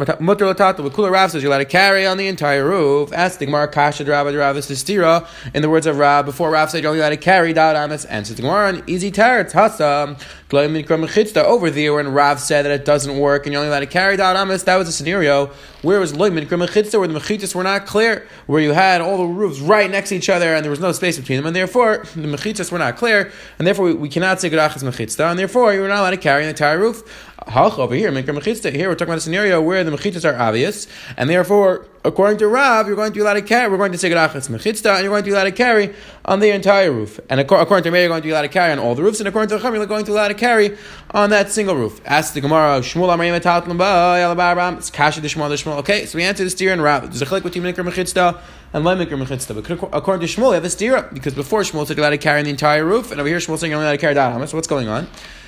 Latata, 0.46 0.90
Kula 0.90 1.12
Rav 1.12 1.32
says 1.32 1.44
you're 1.44 1.52
allowed 1.52 1.60
to 1.60 1.66
carry 1.66 2.06
on 2.06 2.18
the 2.18 2.28
entire 2.28 2.66
roof. 2.66 3.12
Ask 3.14 3.40
the 3.40 3.46
Gemara, 3.46 3.68
Kasha 3.68 4.06
Rav, 4.06 4.34
Rav 4.34 4.58
is 4.58 4.68
stira. 4.68 5.28
In 5.54 5.62
the 5.62 5.70
words 5.70 5.86
of 5.86 5.98
Rav, 5.98 6.26
before 6.26 6.50
Rav 6.50 6.70
said 6.70 6.84
you're 6.84 6.90
only 6.90 7.02
allowed 7.02 7.10
to 7.10 7.18
carry 7.18 7.54
dot 7.54 7.76
and 7.76 8.28
so 8.28 8.34
the 8.34 8.42
Gemara 8.42 8.68
on 8.70 8.84
easy 8.88 9.12
teretz 9.12 9.52
hasa 9.52 10.18
over 10.54 11.70
there 11.72 11.94
when 11.94 12.14
Rav 12.14 12.40
said 12.40 12.66
that 12.66 12.72
it 12.72 12.86
doesn't 12.86 13.18
work 13.18 13.46
and 13.46 13.54
you're 13.54 13.62
only 13.62 13.70
allowed 13.70 13.80
to 13.80 13.88
carry 13.88 14.18
dot 14.18 14.36
That 14.62 14.76
was 14.76 14.88
a 14.88 14.92
scenario 14.92 15.48
where 15.82 15.98
it 15.98 16.00
was 16.00 16.14
loimin 16.14 16.46
kremachitza 16.46 17.00
where 17.00 17.08
the 17.08 17.20
mechitas 17.20 17.56
were 17.56 17.64
not 17.64 17.88
clear, 17.88 18.28
where 18.46 18.62
you 18.62 18.74
had 18.74 19.02
all 19.02 19.18
the 19.18 19.26
roofs 19.26 19.60
right 19.60 19.90
next 19.90 20.10
to 20.10 20.16
each 20.16 20.30
other 20.30 20.54
and 20.54 20.64
there 20.64 20.70
was 20.70 20.80
no 20.80 20.92
space 20.92 21.18
between 21.18 21.38
them, 21.38 21.48
and 21.48 21.56
therefore 21.56 22.06
the 22.16 22.28
mechitas 22.28 22.72
were 22.72 22.78
not 22.80 22.96
clear, 22.96 23.32
and 23.58 23.66
therefore 23.66 23.86
we, 23.86 23.94
we 23.94 24.10
cannot 24.10 24.40
say 24.40 24.50
gedachas 24.50 24.84
mechitzah, 24.84 25.32
and 25.32 25.40
therefore 25.40 25.74
you 25.74 25.82
were 25.82 25.88
not 25.88 26.00
allowed 26.00 26.12
to 26.12 26.18
carry 26.18 26.44
the 26.44 26.50
entire 26.50 26.78
roof. 26.78 27.32
Halch 27.48 27.78
over 27.78 27.96
here, 27.96 28.12
Mechitza. 28.12 28.72
Here 28.74 28.88
we're 28.88 28.96
talking 28.96 29.10
about 29.10 29.18
a 29.18 29.22
scenario 29.22 29.62
where 29.62 29.84
the 29.84 29.92
mechitas 29.92 30.24
are 30.24 30.40
obvious, 30.40 30.88
and 31.18 31.30
therefore, 31.30 31.86
according 32.06 32.38
to 32.40 32.48
Rav, 32.48 32.88
you're 32.88 32.96
going 32.96 33.12
to 33.12 33.16
be 33.16 33.22
allowed 33.22 33.36
to 33.36 33.42
carry. 33.42 33.70
We're 33.72 33.78
going 33.78 33.92
to 33.92 33.98
say 33.98 34.10
Gerachas 34.10 34.50
Mechitza, 34.50 34.96
and 34.96 35.04
you're 35.04 35.12
going 35.12 35.24
to 35.24 35.30
be 35.30 35.32
allowed 35.32 35.46
to 35.46 35.52
carry 35.52 35.94
on 36.26 36.40
the 36.40 36.50
entire 36.52 36.92
roof. 36.92 37.20
And 37.30 37.40
according 37.40 37.84
to 37.84 37.92
Meir, 37.92 38.02
you're 38.02 38.10
going 38.10 38.22
to 38.22 38.26
be 38.26 38.32
allowed 38.32 38.44
to 38.44 38.48
carry 38.50 38.72
on 38.72 38.80
all 38.80 38.96
the 38.96 39.04
roofs, 39.04 39.20
and 39.20 39.28
according 39.28 39.50
to 39.50 39.58
Chacham, 39.58 39.76
you're 39.76 39.86
going 39.86 40.06
to 40.06 40.12
be 40.12 40.14
allowed 40.14 40.30
to 40.30 40.34
carry 40.34 40.78
on 41.12 41.30
that 41.30 41.52
single 41.52 41.76
roof. 41.76 42.02
Ask 42.06 42.34
the 42.34 42.42
Gemara, 42.42 42.80
Shmuel 42.82 43.16
Amayim 43.16 43.40
Etatlam 43.40 43.78
Ba 43.78 44.78
It's 44.78 44.90
Kasha 44.90 45.22
the 45.22 45.28
Shmuel 45.28 45.50
the 45.50 45.56
Shmuel. 45.56 45.78
Okay, 45.78 46.06
so 46.06 46.18
we 46.18 46.24
answer 46.24 46.44
the 46.44 46.50
steer 46.50 46.74
and 46.74 46.82
Rav. 46.84 47.04
There's 47.04 47.22
a 47.22 47.26
chlik 47.26 47.44
between 47.44 47.64
Mikra 47.64 47.88
Mechitza 47.88 48.40
and 48.74 48.86
Lemikra 48.86 49.22
Mechitza. 49.24 49.54
But 49.56 49.90
according 49.94 50.28
to 50.28 50.34
Shmuel, 50.34 50.48
you 50.48 50.54
have 50.54 50.66
a 50.66 50.70
steer 50.70 51.10
because 51.14 51.34
before 51.34 51.62
Shmuel 51.62 51.88
said 51.88 51.98
allowed 52.00 52.12
to 52.12 52.18
carry 52.18 52.44
the 52.44 52.50
entire 52.50 52.86
roof, 52.86 53.12
and 53.12 53.20
over 53.20 53.30
here 53.30 53.38
Shmuel 53.38 53.58
saying 53.58 53.72
you're 53.72 53.78
only 53.78 53.88
allowed 53.88 53.94
to 53.94 53.98
carry 54.00 54.14
that. 54.14 54.50
So 54.50 54.58
what's 54.58 54.68
going 54.68 54.88
on? 54.88 55.08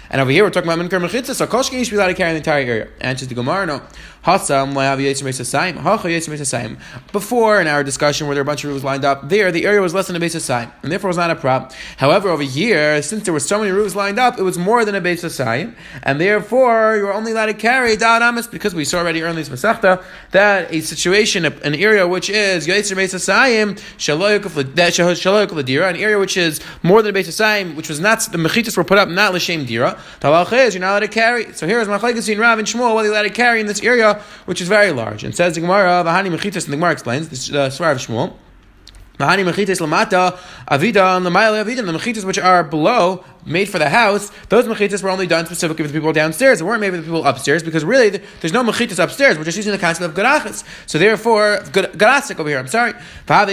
And 0.10 0.22
over 0.22 0.32
here 0.32 0.44
we're 0.44 0.50
talking 0.50 0.70
about 0.70 0.84
Minkar 0.84 1.04
Mechitza, 1.04 1.34
so 1.36 1.48
Koshkin 1.48 1.84
should 1.84 1.92
be 1.92 1.98
allowed 1.98 2.08
to 2.08 2.14
carry 2.14 2.32
the 2.32 2.38
entire 2.38 2.64
area. 2.64 2.88
Answers 3.02 3.28
the 3.28 3.36
Gemara, 3.36 3.66
no. 3.66 3.82
Um, 4.28 4.74
Before 7.12 7.62
in 7.62 7.68
our 7.68 7.84
discussion 7.84 8.26
where 8.26 8.34
there 8.34 8.44
were 8.44 8.48
a 8.48 8.52
bunch 8.52 8.64
of 8.64 8.72
roofs 8.72 8.84
lined 8.84 9.06
up, 9.06 9.30
there 9.30 9.52
the 9.52 9.68
area 9.68 9.82
was 9.82 9.94
less 9.94 10.08
than 10.08 10.16
a 10.16 10.20
base 10.20 10.44
sign, 10.44 10.72
and 10.82 10.92
therefore 10.92 11.10
was 11.10 11.18
not 11.18 11.30
a 11.30 11.36
problem. 11.36 11.72
However, 11.98 12.30
over 12.30 12.42
here, 12.42 13.04
since 13.04 13.24
there 13.24 13.34
were 13.34 13.40
so 13.40 13.60
many 13.60 13.70
roofs 13.70 13.94
lined 13.94 14.18
up, 14.18 14.40
it 14.40 14.42
was 14.42 14.58
more 14.58 14.84
than 14.84 14.96
a 14.96 15.02
base 15.02 15.32
sign, 15.32 15.76
and 16.02 16.20
therefore 16.20 16.96
you 16.98 17.04
were 17.04 17.14
only 17.14 17.34
allowed 17.34 17.48
to 17.48 17.54
carry 17.54 17.96
Da'ad 17.96 18.22
Amis 18.22 18.48
because 18.48 18.74
we 18.74 18.84
saw 18.84 18.98
already 18.98 19.22
earlier 19.22 19.30
in 19.30 19.36
this 19.36 19.50
Masechta 19.50 20.04
that 20.32 20.74
a 20.74 20.82
situation, 20.82 21.46
an 21.46 21.76
area 21.76 22.08
which 22.08 22.32
is 22.32 22.66
Yetzer 22.66 22.96
Base 22.96 23.14
Asayim, 23.14 23.76
Shaloyuk 24.00 24.42
Ladira, 25.50 25.88
an 25.88 25.98
area 25.98 26.18
which 26.18 26.36
is 26.36 26.62
more 26.82 27.04
than 27.04 27.12
a 27.12 27.14
base 27.14 27.36
sign, 27.36 27.76
which 27.76 27.90
was 27.90 28.00
not 28.00 28.22
the 28.32 28.40
mechitas 28.40 28.76
were 28.76 28.84
put 28.84 28.98
up 28.98 29.08
not 29.08 29.36
l'shem 29.36 29.66
dira. 29.66 29.95
Is 30.24 30.74
you're 30.74 30.82
not 30.82 30.92
allowed 30.92 31.00
to 31.00 31.08
carry. 31.08 31.54
So 31.54 31.68
here 31.68 31.80
is 31.80 31.88
Machlekes 31.88 32.32
in 32.32 32.40
Rav 32.40 32.60
and 32.60 32.68
Shmuel 32.68 32.96
whether 32.96 33.08
you're 33.08 33.16
allowed 33.16 33.24
to 33.24 33.30
carry 33.30 33.60
in 33.60 33.68
this 33.68 33.82
area 33.82 34.22
which 34.46 34.62
is 34.62 34.68
very 34.68 34.92
large. 34.92 35.24
And 35.24 35.36
says 35.36 35.56
the 35.56 35.62
Gemara, 35.62 36.04
Vahani 36.06 36.36
Mechitas, 36.36 36.66
and 36.66 36.74
the 36.74 36.78
Gemara 36.78 36.92
explains, 36.92 37.32
is 37.32 37.52
uh, 37.52 37.70
Svar 37.70 37.92
of 37.92 37.98
Shmuel. 38.00 38.34
Mahani 39.18 39.46
mechitas 39.50 39.80
lamata 39.80 40.38
avida 40.70 41.16
and 41.16 41.26
the 41.26 41.30
avida 41.30 41.80
and 41.80 41.88
the 41.88 41.94
mechitas 41.94 42.26
which 42.26 42.38
are 42.38 42.64
below 42.64 43.24
made 43.46 43.70
for 43.70 43.80
the 43.80 43.90
house. 43.90 44.32
Those 44.50 44.66
mechitas 44.66 45.04
were 45.04 45.10
only 45.10 45.28
done 45.28 45.46
specifically 45.46 45.86
for 45.86 45.92
the 45.92 45.94
people 45.98 46.12
downstairs. 46.12 46.60
They 46.60 46.66
weren't 46.66 46.82
made 46.82 46.90
for 46.92 46.98
the 46.98 47.04
people 47.04 47.24
upstairs 47.26 47.64
because 47.64 47.86
really 47.86 48.10
there's 48.10 48.52
no 48.52 48.64
mechitas 48.64 49.02
upstairs. 49.02 49.38
We're 49.38 49.44
just 49.44 49.58
using 49.58 49.72
the 49.72 49.78
concept 49.78 50.06
of 50.06 50.16
garachas. 50.16 50.64
So 50.88 50.98
therefore, 50.98 51.60
garasik 51.64 52.40
over 52.40 52.50
here. 52.50 52.58
I'm 52.58 52.68
sorry. 52.68 52.94
So 53.28 53.46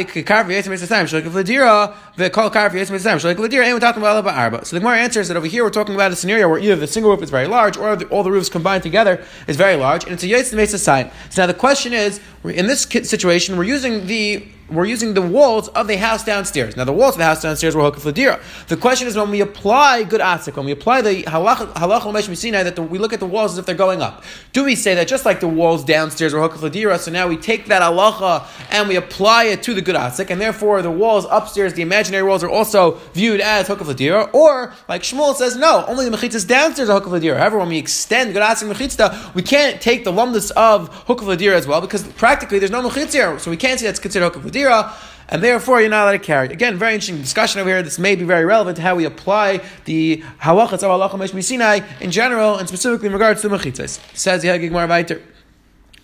the 4.73 4.81
Gemara 4.81 4.99
answers 4.99 5.28
that 5.28 5.37
over 5.37 5.47
here 5.47 5.64
we're 5.64 5.71
talking 5.71 5.95
about 5.95 6.12
a 6.12 6.16
scenario 6.16 6.49
where 6.49 6.59
either 6.59 6.76
the 6.76 6.87
single 6.87 7.11
roof 7.11 7.23
is 7.23 7.31
very 7.31 7.47
large 7.47 7.76
or 7.76 7.97
the, 7.97 8.07
all 8.09 8.23
the 8.23 8.31
roofs 8.31 8.49
combined 8.49 8.83
together 8.83 9.25
is 9.47 9.57
very 9.57 9.76
large, 9.76 10.04
and 10.04 10.12
it's 10.12 10.25
a 10.25 10.57
mesa 10.57 10.78
sign. 10.78 11.11
So 11.31 11.42
now 11.42 11.47
the 11.47 11.54
question 11.54 11.92
is, 11.92 12.21
in 12.45 12.66
this 12.66 12.83
situation, 12.83 13.57
we're 13.57 13.64
using 13.64 14.07
the 14.07 14.47
we're 14.73 14.87
using 14.87 15.14
the 15.14 15.23
walls 15.23 15.69
of 15.69 15.87
the 15.87 15.97
house 15.97 16.25
downstairs. 16.25 16.76
Now 16.76 16.85
the 16.85 16.93
walls 16.93 17.14
of 17.14 17.19
the 17.19 17.25
house 17.25 17.43
downstairs 17.43 17.76
were 17.76 17.83
hookup 17.83 18.02
ladira. 18.02 18.41
The 18.69 18.76
question 18.76 19.07
is 19.07 19.17
when 19.17 19.31
we 19.31 19.41
apply 19.41 20.05
good 20.05 20.21
atzik, 20.21 20.57
when 20.57 20.67
we 20.67 20.73
apply 20.73 21.02
the 21.02 21.23
halach 21.25 21.73
halach 21.75 22.37
sinai, 22.37 22.62
that 22.62 22.76
the, 22.76 22.83
we 22.83 22.99
look 22.99 23.12
at 23.12 23.21
the 23.21 23.26
walls 23.26 23.52
as 23.52 23.59
if 23.59 23.67
they're 23.67 23.75
going 23.75 24.02
up. 24.02 24.25
Do 24.52 24.64
we 24.64 24.75
say 24.75 24.95
that 24.95 25.09
just 25.09 25.25
like 25.25 25.41
the 25.41 25.49
walls 25.49 25.85
downstairs 25.85 26.33
were 26.33 26.41
hookup 26.41 26.61
ladira, 26.61 26.99
so 26.99 27.11
now 27.11 27.29
we 27.29 27.37
take 27.37 27.67
that 27.67 27.83
halacha 27.83 28.47
and 28.71 28.88
we 28.88 28.97
apply 28.97 29.45
it 29.45 29.62
to 29.64 29.75
the 29.75 29.83
good 29.83 29.97
atzik, 29.97 30.31
and 30.31 30.41
therefore 30.41 30.83
the 30.83 30.91
walls 30.91 31.26
upstairs, 31.31 31.75
the 31.75 31.83
imaginary 31.83 32.23
walls, 32.23 32.43
are 32.43 32.50
also 32.50 32.93
viewed 33.14 33.41
as 33.41 33.69
hookup 33.69 33.87
ladira? 33.87 34.33
Or 34.35 34.73
like 34.88 35.02
Shmuel 35.02 35.35
says, 35.35 35.57
no, 35.57 35.85
only 35.87 36.09
the 36.09 36.17
mechitzas 36.17 36.47
downstairs 36.47 36.88
are 36.88 37.00
hookup 37.00 37.12
ladira. 37.12 37.38
However, 37.38 37.59
when 37.59 37.69
we 37.69 37.79
extend 37.79 38.33
good 38.33 38.43
atzik 38.43 38.73
mechitzta, 38.73 39.35
we 39.35 39.43
can't 39.43 39.81
take 39.81 40.05
the 40.05 40.12
lumdus 40.12 40.50
of 40.52 40.88
hookup 41.07 41.26
ladira 41.26 41.55
as 41.55 41.67
well 41.67 41.81
because 41.81 42.07
practically 42.14 42.59
there's 42.59 42.71
no 42.71 42.88
mechitz 42.88 43.12
here, 43.12 43.38
so 43.38 43.50
we 43.50 43.57
can't 43.57 43.79
say 43.79 43.87
that's 43.87 44.00
considered 44.00 44.33
hookup 44.33 44.50
and 44.69 45.42
therefore 45.42 45.81
you're 45.81 45.90
not 45.90 46.04
allowed 46.04 46.12
to 46.12 46.19
carry. 46.19 46.49
Again, 46.49 46.76
very 46.76 46.95
interesting 46.95 47.21
discussion 47.21 47.61
over 47.61 47.71
here. 47.71 47.83
This 47.83 47.99
may 47.99 48.16
be 48.16 48.25
very 48.25 48.45
relevant 48.45 48.76
to 48.76 48.83
how 48.83 48.95
we 48.95 49.04
apply 49.04 49.61
the 49.87 50.23
halachas 50.40 50.83
of 50.83 50.83
halacha 50.83 51.42
Sinai 51.42 51.81
in 52.00 52.11
general, 52.11 52.57
and 52.59 52.69
specifically 52.69 53.07
in 53.07 53.12
regards 53.12 53.40
to 53.40 53.49
the 53.49 53.57
mechitzas. 53.57 53.99
Says 54.16 54.42
the 54.42 54.49
Hagigmar 54.49 54.88
Weiter. 54.88 55.23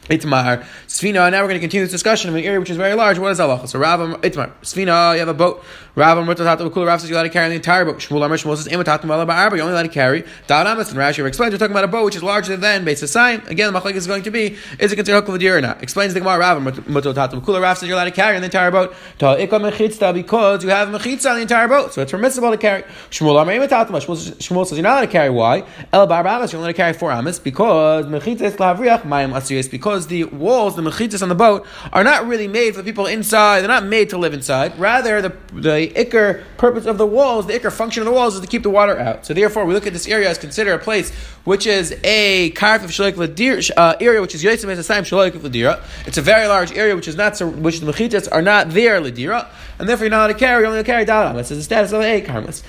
Itmar, 0.09 0.65
Sfina. 0.87 1.31
Now 1.31 1.43
we're 1.43 1.49
going 1.49 1.55
to 1.55 1.61
continue 1.61 1.85
this 1.85 1.93
discussion 1.93 2.31
of 2.31 2.37
an 2.37 2.45
area 2.45 2.59
which 2.59 2.71
is 2.71 2.77
very 2.77 2.95
large. 2.95 3.19
What 3.19 3.33
is 3.33 3.39
halacha? 3.39 3.69
So 3.69 3.79
Rav 3.79 4.01
Itmar, 4.23 4.53
Sfina. 4.63 5.15
You 5.15 5.21
have 5.21 5.29
a 5.29 5.35
boat. 5.35 5.63
Rav 5.99 6.17
Murtatata 6.19 6.71
Kula. 6.71 6.87
Rav 6.87 7.01
says 7.01 7.11
you're 7.11 7.19
allowed 7.19 7.25
to 7.25 7.31
carry 7.31 7.49
the 7.49 7.57
entire 7.57 7.85
boat. 7.85 7.97
Shmuel 7.97 8.23
Amr 8.23 8.37
Shmuel 8.37 8.57
says 8.57 8.69
Imatatum 8.69 9.07
Ala 9.07 9.27
Ba'arba. 9.27 9.57
You're 9.57 9.63
only 9.63 9.73
allowed 9.73 9.83
to 9.83 9.89
carry 9.89 10.23
Da'an 10.47 10.67
Amas. 10.67 10.91
And 10.91 10.99
Rashi 10.99 11.27
explains 11.27 11.53
we're 11.53 11.59
talking 11.59 11.73
about 11.73 11.83
a 11.83 11.89
boat 11.89 12.05
which 12.05 12.15
is 12.15 12.23
larger 12.23 12.57
than 12.57 12.85
base 12.85 13.11
sign. 13.11 13.43
Again, 13.49 13.73
the 13.73 13.81
machlek 13.81 13.95
is 13.95 14.07
going 14.07 14.23
to 14.23 14.31
be 14.31 14.57
is 14.79 14.93
it 14.93 14.97
considered 14.97 15.25
hukav 15.25 15.57
or 15.57 15.61
not? 15.61 15.83
Explains 15.83 16.15
the 16.15 16.21
Gemara. 16.21 16.39
Rav 16.39 16.63
Murtatata 16.63 17.43
Kula. 17.43 17.61
Rav 17.61 17.77
says 17.77 17.89
you're 17.89 17.97
allowed 17.97 18.05
to 18.05 18.13
carry 18.13 18.39
the 18.39 18.45
entire 18.45 18.71
boat. 18.71 18.95
Ta 19.19 19.37
Ikam 19.37 19.69
Mechitzta 19.69 20.15
because 20.15 20.63
you 20.63 20.71
have 20.71 20.89
Mechitza 20.89 21.31
on 21.31 21.37
the 21.37 21.43
entire 21.43 21.67
boat, 21.67 21.93
so 21.93 22.03
it's 22.03 22.13
permissible 22.13 22.53
to 22.53 22.59
carry. 22.59 22.83
Shmuel 23.11 23.37
Amr 23.41 23.55
Imatatum. 23.55 23.91
Shmuel 23.91 24.67
says 24.67 24.79
you're 24.79 24.83
not 24.85 24.99
allowed 24.99 25.01
to 25.01 25.07
carry 25.09 25.31
why? 25.31 25.65
El 25.93 26.07
Ba'arba 26.07 26.37
Amas. 26.37 26.53
You're 26.53 26.61
only 26.61 26.69
allowed 26.69 26.73
to 26.73 26.77
carry 26.77 26.93
four 26.93 27.11
Amas 27.11 27.41
because 27.41 28.07
Mechitza 28.07 28.43
is 28.43 28.55
Lavriach 28.55 29.03
Mayim 29.03 29.33
Asiyas 29.33 29.69
because 29.69 29.98
the 30.07 30.25
walls 30.25 30.77
the 30.77 30.83
mechitzas 30.83 31.23
on 31.23 31.29
the 31.29 31.35
boat, 31.35 31.67
are 31.93 32.05
not 32.05 32.27
really 32.27 32.49
made 32.49 32.75
for 32.75 32.83
the 32.83 32.85
people 32.85 33.07
inside. 33.07 33.61
They're 33.61 33.69
not 33.69 33.85
made 33.85 34.11
to 34.11 34.19
live 34.19 34.33
inside. 34.33 34.79
Rather, 34.79 35.21
the 35.21 35.37
the 35.53 35.93
ikr 35.95 36.45
purpose 36.57 36.87
of 36.87 36.97
the 36.97 37.07
walls, 37.07 37.47
the 37.47 37.55
ikr 37.55 37.73
function 37.73 38.03
of 38.03 38.07
the 38.07 38.13
walls, 38.13 38.35
is 38.37 38.41
to 38.41 38.47
keep 38.47 38.63
the 38.63 38.71
water 38.71 38.99
out. 38.99 39.27
So 39.27 39.35
therefore, 39.35 39.65
we 39.65 39.75
look 39.75 39.87
at 39.87 39.93
this 39.93 40.07
area 40.07 40.31
as 40.31 40.39
consider 40.39 40.73
a 40.73 40.79
place 40.79 41.13
which 41.45 41.67
is 41.67 41.97
a 42.05 42.51
karf 42.53 42.85
of 42.85 42.91
shalik 42.91 43.73
uh, 43.77 43.97
area, 44.01 44.21
which 44.21 44.35
is 44.35 44.45
yotzim 44.45 44.67
esasayim 44.67 45.03
shalik 45.03 45.33
ladira. 45.33 45.83
It's 46.07 46.19
a 46.19 46.23
very 46.23 46.47
large 46.47 46.73
area, 46.73 46.95
which 46.95 47.09
is 47.09 47.17
not 47.17 47.41
which 47.41 47.81
the 47.81 47.91
mechitzas 47.91 48.29
are 48.31 48.43
not 48.43 48.71
there 48.71 49.01
ladira, 49.01 49.49
and 49.79 49.89
therefore 49.89 50.05
you're 50.05 50.11
not 50.11 50.21
allowed 50.21 50.33
to 50.33 50.39
carry. 50.39 50.63
You're 50.63 50.71
only 50.71 50.85
carry 50.85 51.05
dalam. 51.05 51.35
This 51.37 51.51
is 51.51 51.59
the 51.59 51.65
status 51.65 51.93
of 51.93 52.01
a 52.03 52.21
karmas. 52.23 52.63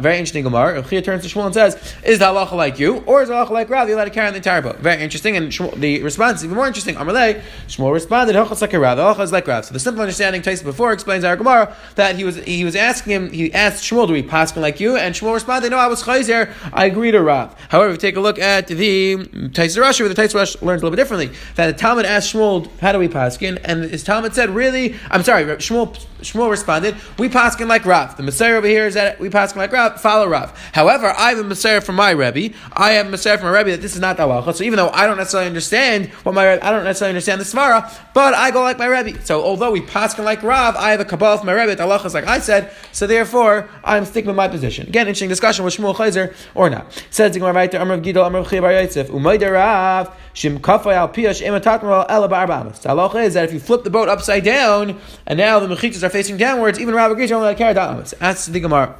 Very 0.00 0.18
interesting 0.18 0.42
Gemara. 0.42 0.82
Chia 0.82 1.02
turns 1.02 1.22
to 1.22 1.28
Shmuel 1.28 1.44
and 1.44 1.54
says, 1.54 1.76
"Is 2.02 2.18
the 2.18 2.24
halacha 2.24 2.52
like 2.52 2.78
you, 2.78 3.02
or 3.04 3.20
is 3.20 3.28
the 3.28 3.34
halacha 3.34 3.50
like 3.50 3.68
Rav? 3.68 3.88
You're 3.88 3.98
allowed 3.98 4.06
to 4.06 4.10
carry 4.10 4.30
the 4.30 4.36
entire 4.36 4.62
boat." 4.62 4.78
Very 4.78 5.02
interesting, 5.02 5.36
and 5.36 5.52
Shmuel, 5.52 5.78
the 5.78 6.02
response 6.02 6.38
is 6.38 6.46
even 6.46 6.56
more 6.56 6.66
interesting. 6.66 6.94
Amalei 6.94 7.42
Shmuel 7.68 7.92
responded, 7.92 8.34
"Halacha 8.36 8.58
like 8.58 8.72
Rav. 8.72 8.96
The 8.96 9.02
halacha 9.02 9.20
is 9.20 9.32
like 9.32 9.46
Rav." 9.46 9.66
So 9.66 9.74
the 9.74 9.80
simple 9.80 10.00
understanding, 10.00 10.40
Taisa 10.40 10.64
before 10.64 10.92
explains 10.94 11.24
our 11.24 11.36
Gemara 11.36 11.74
that 11.96 12.16
he 12.16 12.24
was 12.24 12.36
he 12.36 12.64
was 12.64 12.74
asking 12.74 13.12
him. 13.12 13.30
He 13.30 13.52
asked 13.52 13.84
Shmuel, 13.84 14.06
"Do 14.06 14.14
we 14.14 14.22
pass 14.22 14.56
like 14.56 14.80
you?" 14.80 14.96
And 14.96 15.14
Shmuel 15.14 15.34
responded, 15.34 15.70
"No, 15.72 15.76
I 15.76 15.88
was 15.88 16.02
chayzer. 16.04 16.48
I 16.72 16.86
agree 16.86 17.10
to 17.10 17.20
Rav." 17.20 17.54
However, 17.68 17.90
if 17.90 17.96
we 17.96 17.98
take 17.98 18.16
a 18.16 18.20
look 18.20 18.38
at 18.38 18.68
the 18.68 19.16
Taisa 19.52 19.82
Rashi, 19.82 20.00
where 20.00 20.08
the 20.08 20.14
Taisa 20.14 20.40
Rashi 20.40 20.62
learns 20.62 20.80
a 20.80 20.86
little 20.86 20.90
bit 20.90 20.96
differently, 20.96 21.32
that 21.56 21.66
the 21.66 21.74
Talmud 21.74 22.06
asked 22.06 22.32
Shmuel, 22.32 22.68
"How 22.80 22.92
do 22.92 22.98
we 22.98 23.08
paskin?" 23.08 23.58
And 23.62 23.73
his 23.82 24.02
Talmud 24.04 24.34
said, 24.34 24.50
"Really?" 24.50 24.96
I'm 25.10 25.22
sorry. 25.22 25.44
Shmuel 25.44 26.04
Shmuel 26.24 26.50
responded, 26.50 26.96
"We 27.18 27.28
paskin 27.28 27.68
like 27.68 27.84
Rav. 27.84 28.16
The 28.16 28.22
Messiah 28.22 28.54
over 28.54 28.66
here 28.66 28.86
is 28.86 28.94
that 28.94 29.20
we 29.20 29.28
paskin 29.30 29.56
like 29.56 29.72
Rav. 29.72 30.00
Follow 30.00 30.26
Rav. 30.26 30.52
However, 30.72 31.14
I 31.16 31.30
have 31.30 31.38
a 31.38 31.44
Messiah 31.44 31.80
from 31.80 31.96
my 31.96 32.10
Rebbe. 32.10 32.54
I 32.72 32.92
have 32.92 33.06
a 33.06 33.10
Messiah 33.10 33.38
from 33.38 33.52
my 33.52 33.58
Rebbe 33.58 33.70
that 33.70 33.82
this 33.82 33.94
is 33.94 34.00
not 34.00 34.16
the 34.16 34.24
halacha. 34.24 34.54
So 34.54 34.64
even 34.64 34.76
though 34.76 34.90
I 34.90 35.06
don't 35.06 35.16
necessarily 35.16 35.48
understand 35.48 36.08
what 36.24 36.34
my 36.34 36.54
I 36.54 36.70
don't 36.70 36.84
necessarily 36.84 37.10
understand 37.10 37.40
the 37.40 37.44
svara, 37.44 37.92
but 38.14 38.34
I 38.34 38.50
go 38.50 38.62
like 38.62 38.78
my 38.78 38.86
Rebbe. 38.86 39.22
So 39.24 39.42
although 39.42 39.70
we 39.70 39.80
paskin 39.80 40.24
like 40.24 40.42
Rav, 40.42 40.76
I 40.76 40.90
have 40.90 41.00
a 41.00 41.04
kabbalah 41.04 41.38
from 41.38 41.46
my 41.46 41.52
Rebbe. 41.52 41.76
The 41.76 41.84
halacha 41.84 42.06
is 42.06 42.14
like 42.14 42.26
I 42.26 42.38
said. 42.38 42.72
So 42.92 43.06
therefore, 43.06 43.68
I'm 43.84 44.04
sticking 44.04 44.28
with 44.28 44.36
my 44.36 44.48
position. 44.48 44.88
Again, 44.88 45.06
interesting 45.06 45.28
discussion 45.28 45.64
with 45.64 45.76
Shmuel 45.76 45.94
Chayzer 45.94 46.34
or 46.54 46.70
not. 46.70 46.90
Says 47.10 47.32
the 47.32 47.38
Gemara 47.40 47.52
right. 47.54 47.74
Amr 47.74 47.98
Gidol 47.98 48.24
Amr 48.24 48.44
Chiyav 48.44 48.62
Yaitzev 48.62 49.06
Umayda 49.06 49.52
Rav 49.52 50.14
Shim 50.34 50.58
Kafay 50.58 50.94
Al 50.94 51.08
Piyash 51.08 51.44
Ematatmal 51.44 52.06
Ela 52.08 52.28
Barbamas. 52.28 52.80
The 52.80 52.90
halacha 52.90 53.24
is 53.24 53.34
that 53.34 53.44
if 53.44 53.52
you 53.52 53.60
flip 53.60 53.84
the 53.84 53.90
boat 53.90 54.08
upside 54.08 54.44
down 54.44 55.00
and 55.26 55.38
now 55.38 55.58
the 55.58 55.66
mechitas 55.66 56.02
are 56.02 56.10
facing 56.14 56.36
downwards, 56.36 56.78
even 56.78 56.94
Rav 56.94 57.10
agrees 57.10 57.28
you're 57.28 57.36
only 57.36 57.48
allowed 57.48 57.54
to 57.54 57.58
carry 57.58 57.74
that. 57.74 58.14
Ask 58.20 58.50
the 58.50 58.60
Gemara. 58.60 58.94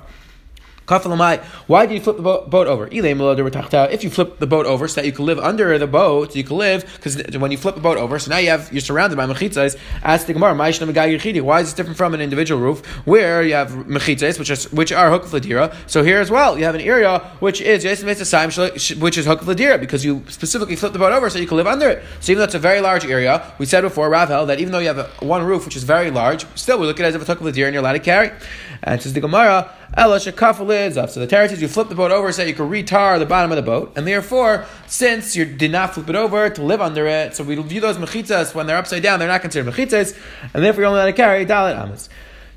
Why 0.86 1.86
do 1.86 1.94
you 1.94 2.00
flip 2.00 2.16
the 2.16 2.22
boat 2.22 2.66
over? 2.66 2.88
If 2.90 4.04
you 4.04 4.10
flip 4.10 4.38
the 4.38 4.46
boat 4.46 4.66
over 4.66 4.86
so 4.88 5.00
that 5.00 5.06
you 5.06 5.12
can 5.12 5.24
live 5.24 5.38
under 5.38 5.78
the 5.78 5.86
boat, 5.86 6.36
you 6.36 6.44
can 6.44 6.58
live 6.58 6.84
because 6.96 7.16
when 7.38 7.50
you 7.50 7.56
flip 7.56 7.74
the 7.74 7.80
boat 7.80 7.96
over, 7.96 8.18
so 8.18 8.30
now 8.30 8.38
you 8.38 8.50
have 8.50 8.70
you're 8.72 8.80
surrounded 8.80 9.16
by 9.16 9.26
mechitzas. 9.26 9.78
Ask 10.02 10.26
the 10.26 10.34
Gemara, 10.34 10.54
why 10.54 10.68
is 10.68 10.78
this 10.78 11.72
different 11.72 11.96
from 11.96 12.12
an 12.14 12.20
individual 12.20 12.60
roof 12.60 12.84
where 13.06 13.42
you 13.42 13.54
have 13.54 13.70
mechitzas, 13.70 14.38
which 14.38 14.64
which 14.72 14.92
are 14.92 15.10
hook 15.10 15.24
ladira? 15.24 15.74
So 15.86 16.02
here 16.02 16.20
as 16.20 16.30
well, 16.30 16.58
you 16.58 16.64
have 16.64 16.74
an 16.74 16.82
area 16.82 17.20
which 17.40 17.60
is 17.60 17.84
which 17.84 18.20
is 18.20 19.26
hook 19.26 19.40
ladira 19.40 19.80
because 19.80 20.04
you 20.04 20.22
specifically 20.28 20.76
flip 20.76 20.92
the 20.92 20.98
boat 20.98 21.12
over 21.12 21.30
so 21.30 21.38
you 21.38 21.46
can 21.46 21.56
live 21.56 21.66
under 21.66 21.88
it. 21.88 22.02
So 22.20 22.32
even 22.32 22.40
though 22.40 22.44
it's 22.44 22.54
a 22.54 22.58
very 22.58 22.80
large 22.82 23.06
area, 23.06 23.52
we 23.58 23.64
said 23.64 23.80
before 23.80 24.10
Ravel 24.10 24.46
that 24.46 24.60
even 24.60 24.72
though 24.72 24.80
you 24.80 24.88
have 24.88 24.98
a, 24.98 25.10
one 25.24 25.44
roof 25.44 25.64
which 25.64 25.76
is 25.76 25.84
very 25.84 26.10
large, 26.10 26.46
still 26.56 26.78
we 26.78 26.86
look 26.86 27.00
at 27.00 27.06
it 27.06 27.08
as 27.08 27.14
if 27.14 27.22
it's 27.22 27.28
hook 27.28 27.40
of 27.40 27.46
ladira 27.46 27.66
and 27.66 27.74
you're 27.74 27.82
allowed 27.82 27.92
to 27.92 28.00
carry. 28.00 28.30
And 28.86 29.00
says 29.00 29.14
the 29.14 29.20
Gemara. 29.20 29.70
Ela 29.96 30.18
shekafel 30.18 30.96
up. 30.96 31.08
So 31.08 31.20
the 31.20 31.26
Torah 31.26 31.48
says 31.48 31.62
you 31.62 31.68
flip 31.68 31.88
the 31.88 31.94
boat 31.94 32.10
over 32.10 32.30
so 32.32 32.42
you 32.42 32.54
can 32.54 32.68
retar 32.68 33.18
the 33.18 33.26
bottom 33.26 33.50
of 33.50 33.56
the 33.56 33.62
boat, 33.62 33.92
and 33.96 34.06
therefore, 34.06 34.66
since 34.86 35.34
you 35.34 35.46
did 35.46 35.72
not 35.72 35.94
flip 35.94 36.10
it 36.10 36.16
over 36.16 36.50
to 36.50 36.62
live 36.62 36.80
under 36.80 37.06
it, 37.06 37.34
so 37.34 37.44
we 37.44 37.54
view 37.56 37.80
those 37.80 37.96
mechitzas 37.96 38.54
when 38.54 38.66
they're 38.66 38.76
upside 38.76 39.02
down, 39.02 39.18
they're 39.18 39.28
not 39.28 39.40
considered 39.40 39.72
mechitzas, 39.72 40.18
and 40.52 40.62
therefore 40.62 40.82
you're 40.82 40.88
only 40.88 41.00
allowed 41.00 41.06
to 41.06 41.12
carry 41.12 41.46
dalit 41.46 41.78
amas. 41.78 42.08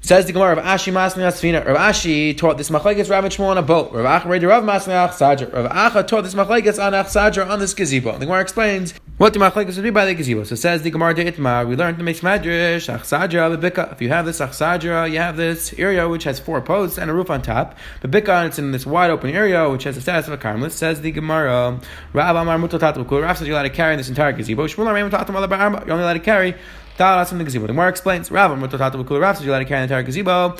Says 0.08 0.26
the 0.26 0.32
Gemara 0.32 0.54
of 0.56 0.64
Ashi 0.64 0.94
Masnei 0.94 1.28
Asfina. 1.28 1.66
Rav 1.66 1.76
Ashi 1.76 2.38
taught 2.38 2.58
this 2.58 2.70
machlekes 2.70 3.10
Rav 3.10 3.26
Shmuel 3.26 3.50
on 3.50 3.58
a 3.58 3.62
boat. 3.62 3.92
Rav 3.92 4.22
Acha 4.22 4.30
read 4.30 4.42
Rav 4.42 4.64
Masnei 4.64 5.06
Achsadra. 5.06 5.54
Rav 5.54 5.70
Acha 5.70 6.08
taught 6.08 6.24
this 6.24 6.34
machlekes 6.34 6.82
on 6.82 6.94
Achsadra 6.94 7.50
on 7.50 7.60
this 7.60 7.74
gazebo. 7.74 8.14
The 8.18 8.26
Gemara 8.26 8.40
explains 8.40 8.94
what 9.18 9.34
the 9.34 9.40
machlekes 9.40 9.76
would 9.76 9.84
be 9.84 9.90
by 9.90 10.06
the 10.06 10.14
gazebo. 10.14 10.46
So 10.46 10.56
says 10.56 10.82
the 10.82 10.92
Gemara 10.92 11.14
de 11.14 11.30
Itmar. 11.30 11.68
We 11.68 11.76
learned 11.76 11.98
the 11.98 12.06
Mix 12.06 12.22
Madrash 12.22 12.88
Achsadra 12.88 13.58
Bebika. 13.58 13.92
If 13.92 14.02
you 14.02 14.08
have 14.08 14.26
this 14.26 14.40
Achsadra, 14.40 15.12
you 15.12 15.18
have 15.18 15.36
this 15.36 15.74
area 15.78 16.08
which 16.08 16.24
has 16.24 16.40
four 16.40 16.62
posts 16.62 16.98
and 16.98 17.12
a 17.12 17.14
roof 17.14 17.30
on 17.30 17.42
top. 17.42 17.78
Bebika, 18.02 18.48
it's 18.48 18.58
in 18.58 18.72
this 18.72 18.86
wide 18.86 19.10
open 19.10 19.32
area 19.32 19.70
which 19.70 19.84
has 19.84 19.96
the 19.96 20.02
status 20.02 20.28
of 20.28 20.34
a 20.34 20.38
karmelis. 20.38 20.72
Says 20.72 21.02
the 21.02 21.12
Gemara. 21.12 21.82
Rav 22.14 22.36
Amar 22.38 22.58
Mutal 22.58 23.22
Rav 23.22 23.38
says 23.38 23.46
you're 23.46 23.58
allowed 23.58 23.64
to 23.64 23.70
carry 23.72 23.98
this 23.98 24.08
entire 24.08 24.32
gazebo. 24.32 24.68
Shmuel 24.68 24.84
Amar 24.84 25.10
Mutal 25.10 25.86
You're 25.86 25.92
only 25.92 26.04
allowed 26.04 26.14
to 26.14 26.20
carry 26.22 26.56
Dalas 26.98 27.32
in 27.32 27.38
the 27.38 27.44
gazebo. 27.44 27.68
The 27.68 27.74
Gemara 27.74 27.90
explains, 27.90 28.32
Rav, 28.32 28.58
Mutotata 28.58 28.94
Bukul 28.94 29.22
Rav, 29.22 29.38
says 29.38 29.46
you 29.46 29.52
let 29.52 29.62
it 29.62 29.66
carry 29.66 29.80
the 29.80 29.84
entire 29.84 30.04
gazebo. 30.04 30.58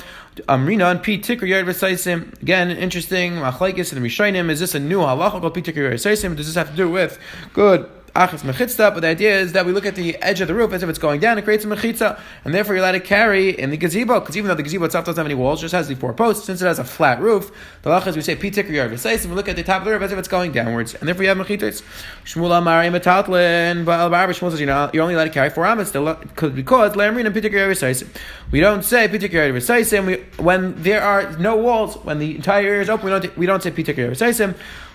Amrina 0.48 0.90
and 0.90 1.02
P 1.02 1.18
Tikr 1.18 1.48
Yard 1.48 1.66
Vesaisim. 1.66 2.40
Again, 2.40 2.70
interesting. 2.70 3.32
Machlaikis 3.32 3.92
and 3.92 4.04
Rishainim. 4.04 4.48
Is 4.50 4.60
this 4.60 4.74
a 4.74 4.78
new 4.78 5.00
halacha 5.00 5.40
called 5.40 5.54
P 5.54 5.62
Tikr 5.62 5.76
Yard 5.76 5.94
Vesaisim? 5.94 6.36
Does 6.36 6.46
this 6.46 6.54
have 6.54 6.70
to 6.70 6.76
do 6.76 6.88
with 6.88 7.18
good 7.52 7.90
achas 8.18 8.42
mechitza, 8.42 8.92
but 8.92 9.00
the 9.00 9.06
idea 9.06 9.38
is 9.38 9.52
that 9.52 9.64
we 9.64 9.72
look 9.72 9.86
at 9.86 9.94
the 9.94 10.16
edge 10.16 10.40
of 10.40 10.48
the 10.48 10.54
roof 10.54 10.72
as 10.72 10.82
if 10.82 10.88
it's 10.88 10.98
going 10.98 11.20
down, 11.20 11.38
it 11.38 11.42
creates 11.42 11.64
a 11.64 11.68
mechitza, 11.68 12.20
and 12.44 12.52
therefore 12.52 12.74
you're 12.74 12.82
allowed 12.82 12.92
to 12.92 13.00
carry 13.00 13.50
in 13.50 13.70
the 13.70 13.76
gazebo, 13.76 14.18
because 14.18 14.36
even 14.36 14.48
though 14.48 14.56
the 14.56 14.62
gazebo 14.62 14.84
itself 14.86 15.04
doesn't 15.04 15.18
have 15.18 15.26
any 15.26 15.36
walls, 15.36 15.60
just 15.60 15.72
has 15.72 15.86
the 15.86 15.94
four 15.94 16.12
posts, 16.12 16.44
since 16.44 16.60
it 16.60 16.66
has 16.66 16.80
a 16.80 16.84
flat 16.84 17.20
roof, 17.20 17.52
the 17.82 17.90
lachas 17.90 18.16
we 18.16 18.22
say 18.22 18.34
pitik 18.34 18.68
yard 18.68 18.90
and 18.90 19.30
we 19.30 19.36
look 19.36 19.48
at 19.48 19.54
the 19.54 19.62
top 19.62 19.82
of 19.82 19.84
the 19.84 19.92
roof 19.92 20.02
as 20.02 20.10
if 20.10 20.18
it's 20.18 20.28
going 20.28 20.50
downwards, 20.50 20.94
and 20.96 21.06
therefore 21.06 21.22
you 21.22 21.28
have 21.28 21.38
mechitzas. 21.38 21.82
Shmuel 22.24 22.50
Amari 22.50 22.88
Metatlin, 22.88 23.84
but 23.84 24.00
Al 24.00 24.10
Shmuel 24.10 24.50
says 24.50 24.60
you 24.60 24.66
know 24.66 24.90
you're 24.92 25.02
only 25.02 25.14
allowed 25.14 25.24
to 25.24 25.30
carry 25.30 25.50
four 25.50 25.64
amas 25.64 25.92
because 25.92 26.96
lamrin 26.96 27.26
and 27.26 27.34
pitik 27.34 27.52
yard 27.52 28.12
We 28.50 28.60
don't 28.60 28.82
say 28.82 29.06
pitik 29.08 29.32
yard 29.32 30.38
when 30.38 30.82
there 30.82 31.02
are 31.02 31.36
no 31.38 31.56
walls, 31.56 31.96
when 31.98 32.18
the 32.18 32.34
entire 32.34 32.66
area 32.66 32.82
is 32.82 32.90
open. 32.90 33.04
We 33.06 33.10
don't 33.10 33.38
we 33.38 33.46
don't 33.46 33.62
say 33.62 33.70
pitik 33.70 33.96
yard 33.96 34.16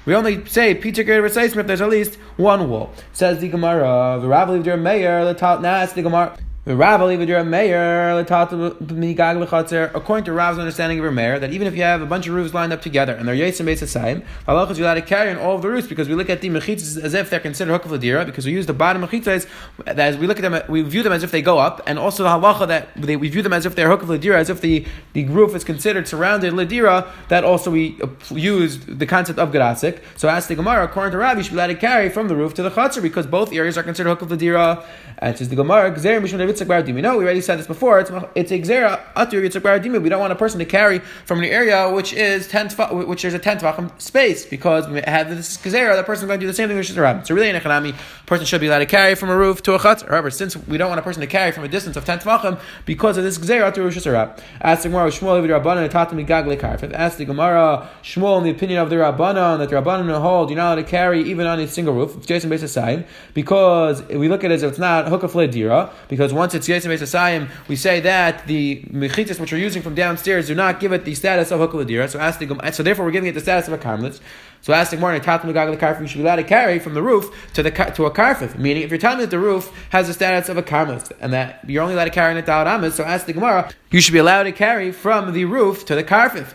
we 0.05 0.15
only 0.15 0.45
say 0.45 0.75
Peter 0.75 1.03
Greater 1.03 1.21
if 1.59 1.67
there's 1.67 1.81
at 1.81 1.89
least 1.89 2.15
one 2.37 2.69
wall. 2.69 2.93
Says 3.13 3.39
the 3.39 3.47
Gemara, 3.47 4.19
the 4.21 4.27
Leader 4.53 4.77
Mayor, 4.77 5.23
the 5.23 5.33
top 5.33 5.61
now 5.61 5.81
the 5.93 6.01
Gemara. 6.01 6.37
According 6.65 6.77
to 6.77 8.31
Rav's 10.31 10.57
understanding 10.57 10.97
of 10.97 11.03
Rameir, 11.03 11.41
that 11.41 11.51
even 11.51 11.67
if 11.67 11.75
you 11.75 11.81
have 11.83 12.01
a 12.01 12.05
bunch 12.05 12.25
of 12.25 12.33
roofs 12.33 12.53
lined 12.53 12.71
up 12.71 12.81
together 12.81 13.13
and 13.13 13.27
they're 13.27 13.35
Yasim 13.35 13.65
Beis 13.65 13.81
Hasayim, 13.81 14.23
halachas 14.47 14.77
you're 14.77 14.85
allowed 14.85 14.93
to 14.93 15.01
carry 15.01 15.29
on 15.29 15.37
all 15.39 15.57
of 15.57 15.61
the 15.61 15.67
roofs 15.67 15.87
because 15.87 16.07
we 16.07 16.15
look 16.15 16.29
at 16.29 16.39
the 16.39 16.47
mechitzas 16.47 16.97
as 17.03 17.13
if 17.13 17.29
they're 17.29 17.41
considered 17.41 17.81
hukaf 17.81 17.99
ladira 17.99 18.25
because 18.25 18.45
we 18.45 18.53
use 18.53 18.65
the 18.65 18.71
bottom 18.73 19.05
mechitzas 19.05 19.45
as 19.85 20.15
we 20.15 20.25
look 20.25 20.39
at 20.39 20.49
them, 20.49 20.63
we 20.71 20.81
view 20.83 21.03
them 21.03 21.11
as 21.11 21.21
if 21.21 21.31
they 21.31 21.41
go 21.41 21.59
up, 21.59 21.81
and 21.85 21.99
also 21.99 22.23
the 22.23 22.29
halacha 22.29 22.65
that 22.69 22.95
they, 22.95 23.17
we 23.17 23.27
view 23.27 23.41
them 23.41 23.51
as 23.51 23.65
if 23.65 23.75
they're 23.75 23.89
hukaf 23.89 24.17
ladira, 24.17 24.35
as 24.35 24.49
if 24.49 24.61
the, 24.61 24.85
the 25.11 25.25
roof 25.25 25.53
is 25.55 25.65
considered 25.65 26.07
surrounded 26.07 26.53
ladira. 26.53 27.11
That 27.27 27.43
also 27.43 27.71
we 27.71 27.99
uh, 28.01 28.07
use 28.33 28.77
the 28.85 29.05
concept 29.05 29.37
of 29.37 29.51
garasik. 29.51 29.99
So 30.15 30.29
as 30.29 30.47
the 30.47 30.55
Gemara, 30.55 30.85
according 30.85 31.11
to 31.11 31.17
Rav, 31.17 31.35
you 31.35 31.43
should 31.43 31.51
be 31.51 31.57
allowed 31.57 31.67
to 31.67 31.75
carry 31.75 32.07
from 32.07 32.29
the 32.29 32.37
roof 32.37 32.53
to 32.53 32.63
the 32.63 32.71
chatzar 32.71 33.01
because 33.01 33.27
both 33.27 33.51
areas 33.51 33.77
are 33.77 33.83
considered 33.83 34.17
hukaf 34.17 34.29
ladira. 34.29 34.85
And 35.17 35.37
says 35.37 35.49
the 35.49 35.55
Gemara, 35.57 35.91
Yitzchak 36.53 36.67
Bar 36.67 36.83
Dimi. 36.83 37.01
No, 37.01 37.17
we 37.17 37.23
already 37.23 37.41
said 37.41 37.59
this 37.59 37.67
before. 37.67 37.99
It's 37.99 38.11
it's 38.35 38.51
a 38.51 38.59
Atur 38.59 39.43
Yitzchak 39.43 39.63
Bar 39.63 39.79
Dimi. 39.79 40.01
We 40.01 40.09
don't 40.09 40.19
want 40.19 40.33
a 40.33 40.35
person 40.35 40.59
to 40.59 40.65
carry 40.65 40.99
from 40.99 41.39
an 41.39 41.45
area 41.45 41.91
which 41.91 42.13
is 42.13 42.47
ten 42.47 42.69
which 42.69 43.21
there's 43.21 43.33
a 43.33 43.39
ten 43.39 43.59
tvachim 43.59 43.99
space 44.01 44.45
because 44.45 44.87
we 44.87 45.01
have 45.01 45.29
this 45.29 45.57
Xera. 45.57 45.95
That 45.95 46.05
person 46.05 46.25
is 46.25 46.27
going 46.27 46.39
to 46.39 46.43
do 46.43 46.47
the 46.47 46.53
same 46.53 46.67
thing 46.67 46.77
with 46.77 46.87
Shizarab. 46.87 47.25
So 47.25 47.35
really, 47.35 47.49
in 47.49 47.55
Echanami, 47.55 47.93
a 47.93 48.25
person 48.25 48.45
should 48.45 48.61
be 48.61 48.67
allowed 48.67 48.79
to 48.79 48.85
carry 48.85 49.15
from 49.15 49.29
a 49.29 49.37
roof 49.37 49.61
to 49.63 49.73
a 49.73 49.79
chutz. 49.79 50.07
However, 50.07 50.29
since 50.29 50.55
we 50.67 50.77
don't 50.77 50.89
want 50.89 50.99
a 50.99 51.03
person 51.03 51.21
to 51.21 51.27
carry 51.27 51.51
from 51.51 51.63
a 51.63 51.67
distance 51.67 51.95
of 51.95 52.05
ten 52.05 52.19
tvachim 52.19 52.59
because 52.85 53.17
of 53.17 53.23
this 53.23 53.37
Xera 53.37 53.71
Atur 53.71 53.91
Shizarab. 53.91 54.39
Ask 54.61 54.83
the 54.83 54.89
Gemara, 54.89 55.09
Shmuel 55.09 55.41
the 55.41 55.53
Rabbanan. 55.53 56.93
Ask 56.93 57.17
the 57.17 57.25
Gemara, 57.25 57.89
Shmuel 58.03 58.37
in 58.39 58.43
the 58.43 58.51
opinion 58.51 58.79
of 58.79 58.89
the 58.89 58.97
Rabbanan 58.97 59.59
that 59.59 59.69
the 59.69 59.75
Rabbanan 59.75 60.21
hold 60.21 60.49
you're 60.49 60.57
not 60.57 60.73
allowed 60.73 60.83
to 60.83 60.89
carry 60.89 61.21
even 61.23 61.45
on 61.47 61.59
a 61.59 61.67
single 61.67 61.93
roof. 61.93 62.15
It's 62.17 62.25
Jason 62.25 62.49
based 62.49 62.63
because 63.33 64.03
we 64.03 64.27
look 64.29 64.43
at 64.43 64.51
it 64.51 64.55
as 64.55 64.63
if 64.63 64.71
it's 64.71 64.79
not 64.79 65.05
hukaf 65.05 65.51
dira 65.51 65.91
because 66.07 66.33
once 66.43 66.53
it's 66.53 66.67
Asayim, 66.67 67.49
we 67.69 67.77
say 67.77 68.01
that 68.01 68.45
the 68.47 68.83
mechitas 68.91 69.39
which 69.39 69.53
we're 69.53 69.57
using 69.57 69.81
from 69.81 69.95
downstairs 69.95 70.47
do 70.47 70.55
not 70.55 70.81
give 70.81 70.91
it 70.91 71.05
the 71.05 71.15
status 71.15 71.51
of 71.51 71.61
Hukaladira. 71.61 72.09
So 72.09 72.71
so 72.71 72.83
therefore 72.83 73.05
we're 73.05 73.11
giving 73.11 73.29
it 73.29 73.33
the 73.33 73.39
status 73.39 73.69
of 73.69 73.73
a 73.73 73.77
karmelis. 73.77 74.19
So 74.59 74.73
ask 74.73 74.91
the 74.91 74.97
morning, 74.97 75.21
you 75.21 76.07
should 76.07 76.17
be 76.17 76.23
allowed 76.23 76.35
to 76.35 76.43
carry 76.43 76.79
from 76.79 76.93
the 76.95 77.01
roof 77.01 77.53
to 77.53 77.63
the 77.63 77.71
to 77.71 78.05
a 78.05 78.11
karfif. 78.11 78.57
Meaning, 78.57 78.83
if 78.83 78.89
you're 78.89 78.97
telling 78.97 79.19
me 79.19 79.23
that 79.23 79.31
the 79.31 79.39
roof 79.39 79.71
has 79.91 80.07
the 80.07 80.13
status 80.13 80.49
of 80.49 80.57
a 80.57 80.63
karmelis 80.63 81.11
and 81.21 81.31
that 81.31 81.63
you're 81.65 81.81
only 81.81 81.93
allowed 81.93 82.05
to 82.05 82.11
carry 82.11 82.37
in 82.37 82.43
a 82.43 82.51
amas, 82.51 82.95
so 82.95 83.05
ask 83.05 83.25
the 83.25 83.33
Gemara, 83.33 83.71
you 83.91 84.01
should 84.01 84.13
be 84.13 84.19
allowed 84.19 84.43
to 84.43 84.51
carry 84.51 84.91
from 84.91 85.31
the 85.31 85.45
roof 85.45 85.85
to 85.85 85.95
the 85.95 86.03
karfif 86.03 86.53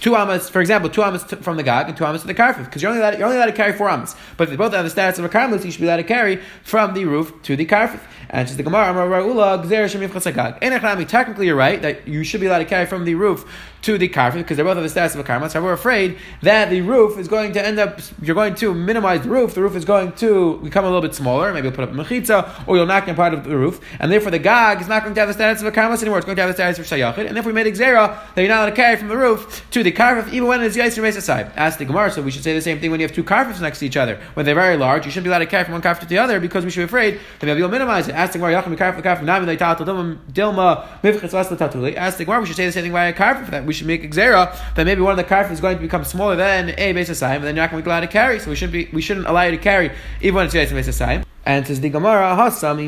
two 0.00 0.16
amas, 0.16 0.48
for 0.48 0.60
example, 0.60 0.90
two 0.90 1.02
amas 1.02 1.22
from 1.22 1.56
the 1.56 1.62
gag 1.62 1.88
and 1.88 1.96
two 1.96 2.04
amas 2.04 2.22
to 2.22 2.26
the 2.26 2.34
karfif, 2.34 2.64
because 2.64 2.82
you're 2.82 2.90
only 2.90 3.02
allowed, 3.02 3.18
you're 3.18 3.26
only 3.26 3.36
allowed 3.36 3.46
to 3.46 3.52
carry 3.52 3.72
four 3.72 3.88
amas. 3.88 4.14
But 4.36 4.44
if 4.44 4.50
they 4.50 4.56
both 4.56 4.72
have 4.72 4.84
the 4.84 4.90
status 4.90 5.18
of 5.18 5.24
a 5.24 5.28
karmelis, 5.28 5.64
you 5.64 5.70
should 5.70 5.80
be 5.80 5.86
allowed 5.86 5.96
to 5.96 6.04
carry 6.04 6.40
from 6.62 6.94
the 6.94 7.04
roof 7.04 7.32
to 7.42 7.56
the 7.56 7.66
karfif. 7.66 8.00
And 8.28 8.46
just 8.46 8.56
the 8.56 8.64
Gemara, 8.64 8.90
Amar 8.90 9.06
Ra'ula, 9.06 9.64
Chasagag. 9.64 10.62
In 10.62 11.06
technically 11.06 11.46
you're 11.46 11.56
right 11.56 11.80
that 11.82 12.08
you 12.08 12.24
should 12.24 12.40
be 12.40 12.46
allowed 12.46 12.58
to 12.58 12.64
carry 12.64 12.86
from 12.86 13.04
the 13.04 13.14
roof 13.14 13.44
to 13.82 13.98
the 13.98 14.08
karfif 14.08 14.38
because 14.38 14.56
they're 14.56 14.64
both 14.64 14.74
have 14.74 14.82
the 14.82 14.88
status 14.88 15.14
of 15.14 15.20
a 15.20 15.24
karma. 15.24 15.48
So 15.48 15.62
we're 15.62 15.72
afraid 15.72 16.18
that 16.42 16.70
the 16.70 16.80
roof 16.80 17.18
is 17.18 17.28
going 17.28 17.52
to 17.52 17.64
end 17.64 17.78
up, 17.78 18.00
you're 18.20 18.34
going 18.34 18.56
to 18.56 18.74
minimize 18.74 19.22
the 19.22 19.28
roof. 19.28 19.54
The 19.54 19.62
roof 19.62 19.76
is 19.76 19.84
going 19.84 20.12
to 20.14 20.58
become 20.58 20.84
a 20.84 20.88
little 20.88 21.02
bit 21.02 21.14
smaller. 21.14 21.52
Maybe 21.52 21.68
you'll 21.68 21.76
put 21.76 21.88
up 21.88 21.92
a 21.92 21.94
mechitza 21.94 22.66
or 22.66 22.76
you'll 22.76 22.86
knock 22.86 23.06
in 23.06 23.14
part 23.14 23.32
of 23.32 23.44
the 23.44 23.56
roof. 23.56 23.80
And 24.00 24.10
therefore 24.10 24.32
the 24.32 24.40
gag 24.40 24.80
is 24.80 24.88
not 24.88 25.04
going 25.04 25.14
to 25.14 25.20
have 25.20 25.28
the 25.28 25.34
status 25.34 25.62
of 25.62 25.68
a 25.68 25.72
karma 25.72 25.94
anymore. 25.94 26.18
It's 26.18 26.26
going 26.26 26.36
to 26.36 26.42
have 26.42 26.50
the 26.50 26.54
status 26.54 26.78
of 26.80 26.86
shayachid. 26.86 27.28
And 27.28 27.38
if 27.38 27.46
we 27.46 27.52
made 27.52 27.66
exera 27.66 28.18
that 28.34 28.42
you're 28.42 28.48
not 28.48 28.62
allowed 28.62 28.70
to 28.70 28.76
carry 28.76 28.96
from 28.96 29.08
the 29.08 29.16
roof 29.16 29.64
to 29.70 29.84
the 29.84 29.92
karfif 29.96 30.32
even 30.32 30.46
when 30.46 30.62
it's 30.62 30.76
yaisir 30.76 31.02
mesa 31.02 31.20
side. 31.20 31.50
Ask 31.56 31.78
the 31.78 31.84
Gemara, 31.84 32.10
so 32.10 32.22
we 32.22 32.30
should 32.30 32.44
say 32.44 32.52
the 32.52 32.60
same 32.60 32.78
thing 32.78 32.90
when 32.90 33.00
you 33.00 33.06
have 33.06 33.14
two 33.14 33.24
karfifs 33.24 33.60
next 33.60 33.78
to 33.80 33.86
each 33.86 33.96
other. 33.96 34.20
When 34.34 34.44
they're 34.44 34.54
very 34.54 34.76
large, 34.76 35.06
you 35.06 35.10
shouldn't 35.10 35.24
be 35.24 35.30
allowed 35.30 35.40
to 35.40 35.46
carry 35.46 35.64
from 35.64 35.72
one 35.72 35.82
karfif 35.82 36.00
to 36.00 36.06
the 36.06 36.18
other 36.18 36.38
because 36.38 36.64
we 36.64 36.70
should 36.70 36.80
be 36.80 36.84
afraid 36.84 37.18
that 37.38 37.46
maybe 37.46 37.58
you'll 37.60 37.70
minimize 37.70 38.06
it. 38.06 38.14
Ask 38.14 38.32
the 38.34 38.38
Gemara, 38.38 38.62
yachim 38.62 38.76
karfif 38.76 39.02
karfif 39.02 39.22
nami 39.22 39.56
dilma 39.56 40.86
mivchitz 41.02 41.96
Ask 41.96 42.18
the 42.18 42.24
Gemara, 42.24 42.40
we 42.40 42.46
should 42.46 42.56
say 42.56 42.66
the 42.66 42.72
same 42.72 42.84
thing 42.84 42.92
by 42.92 43.06
a 43.06 43.14
karfif 43.14 43.50
that 43.50 43.64
we 43.64 43.72
should 43.72 43.86
make 43.86 44.02
exera 44.02 44.54
that 44.74 44.84
maybe 44.84 45.00
one 45.00 45.12
of 45.12 45.16
the 45.16 45.24
karf 45.24 45.50
is 45.50 45.60
going 45.60 45.76
to 45.76 45.82
become 45.82 46.04
smaller 46.04 46.36
than 46.36 46.74
a 46.78 46.92
basis 46.92 47.22
and 47.22 47.42
then 47.42 47.56
you're 47.56 47.64
not 47.64 47.70
going 47.70 47.82
to 47.82 47.84
be 47.84 47.90
allowed 47.90 48.00
to 48.00 48.06
carry. 48.06 48.38
So 48.38 48.50
we 48.50 48.56
shouldn't 48.56 48.72
be 48.72 48.88
we 48.92 49.00
shouldn't 49.00 49.26
allow 49.26 49.42
you 49.42 49.52
to 49.52 49.58
carry 49.58 49.90
even 50.20 50.34
when 50.34 50.46
it's 50.46 50.54
a 50.54 50.74
basis 50.74 51.00
and 51.46 51.64
says 51.64 51.80
the 51.80 51.88
Gemara, 51.88 52.34
Hasami 52.36 52.86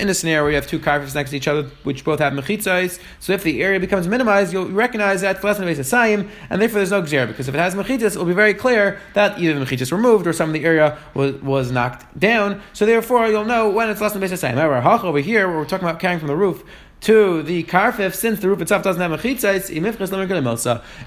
in 0.00 0.08
a 0.08 0.14
scenario 0.14 0.42
where 0.42 0.50
you 0.50 0.54
have 0.54 0.66
two 0.68 0.78
carvers 0.78 1.12
next 1.12 1.30
to 1.30 1.36
each 1.36 1.48
other, 1.48 1.64
which 1.82 2.04
both 2.04 2.20
have 2.20 2.32
mechitzais, 2.32 3.00
so 3.18 3.32
if 3.32 3.42
the 3.42 3.60
area 3.62 3.80
becomes 3.80 4.06
minimized, 4.06 4.52
you'll 4.52 4.68
recognize 4.68 5.20
that 5.22 5.42
less 5.42 5.58
than 5.58 5.66
base 5.66 5.78
sayim, 5.80 6.30
and 6.48 6.62
therefore 6.62 6.76
there's 6.76 6.92
no 6.92 7.02
gzera, 7.02 7.26
because 7.26 7.48
if 7.48 7.54
it 7.54 7.58
has 7.58 7.74
mechitzas, 7.74 8.14
it 8.14 8.16
will 8.16 8.26
be 8.26 8.32
very 8.32 8.54
clear 8.54 9.00
that 9.14 9.40
either 9.40 9.58
the 9.58 9.64
mechitzas 9.66 9.90
were 9.90 9.98
moved 9.98 10.24
or 10.28 10.32
some 10.32 10.50
of 10.50 10.52
the 10.52 10.64
area 10.64 10.96
was, 11.14 11.34
was 11.42 11.72
knocked 11.72 12.18
down, 12.18 12.62
so 12.72 12.86
therefore 12.86 13.26
you'll 13.26 13.44
know 13.44 13.68
when 13.68 13.90
it's 13.90 14.00
less 14.00 14.12
than 14.12 14.20
base 14.20 14.30
sayim. 14.30 14.54
However, 14.54 14.80
Hach 14.80 15.02
over 15.02 15.18
here, 15.18 15.48
where 15.48 15.58
we're 15.58 15.64
talking 15.64 15.88
about 15.88 15.98
carrying 15.98 16.20
from 16.20 16.28
the 16.28 16.36
roof, 16.36 16.62
to 17.00 17.42
the 17.42 17.64
karfif, 17.64 18.14
since 18.14 18.38
the 18.40 18.48
roof 18.48 18.60
itself 18.60 18.84
doesn't 18.84 19.02
have 19.02 19.10
mechitzais, 19.18 19.68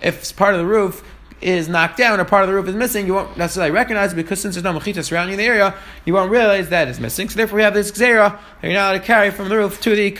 if 0.01 0.19
it's 0.19 0.31
part 0.33 0.53
of 0.53 0.59
the 0.59 0.65
roof 0.65 1.03
is 1.41 1.67
knocked 1.67 1.97
down 1.97 2.19
or 2.19 2.25
part 2.25 2.43
of 2.43 2.49
the 2.49 2.53
roof 2.53 2.67
is 2.67 2.75
missing, 2.75 3.05
you 3.05 3.13
won't 3.13 3.37
necessarily 3.37 3.71
recognize 3.71 4.13
it 4.13 4.15
because 4.15 4.41
since 4.41 4.55
there's 4.55 4.63
no 4.63 4.73
mechita 4.73 5.03
surrounding 5.03 5.37
the 5.37 5.43
area, 5.43 5.73
you 6.05 6.13
won't 6.13 6.31
realize 6.31 6.69
that 6.69 6.87
it's 6.87 6.99
missing. 6.99 7.29
So 7.29 7.37
therefore, 7.37 7.57
we 7.57 7.63
have 7.63 7.73
this 7.73 7.91
xera 7.91 8.31
that 8.31 8.67
you're 8.67 8.73
not 8.73 8.91
allowed 8.91 8.99
to 8.99 9.05
carry 9.05 9.31
from 9.31 9.49
the 9.49 9.57
roof 9.57 9.81
to 9.81 9.95
the 9.95 10.11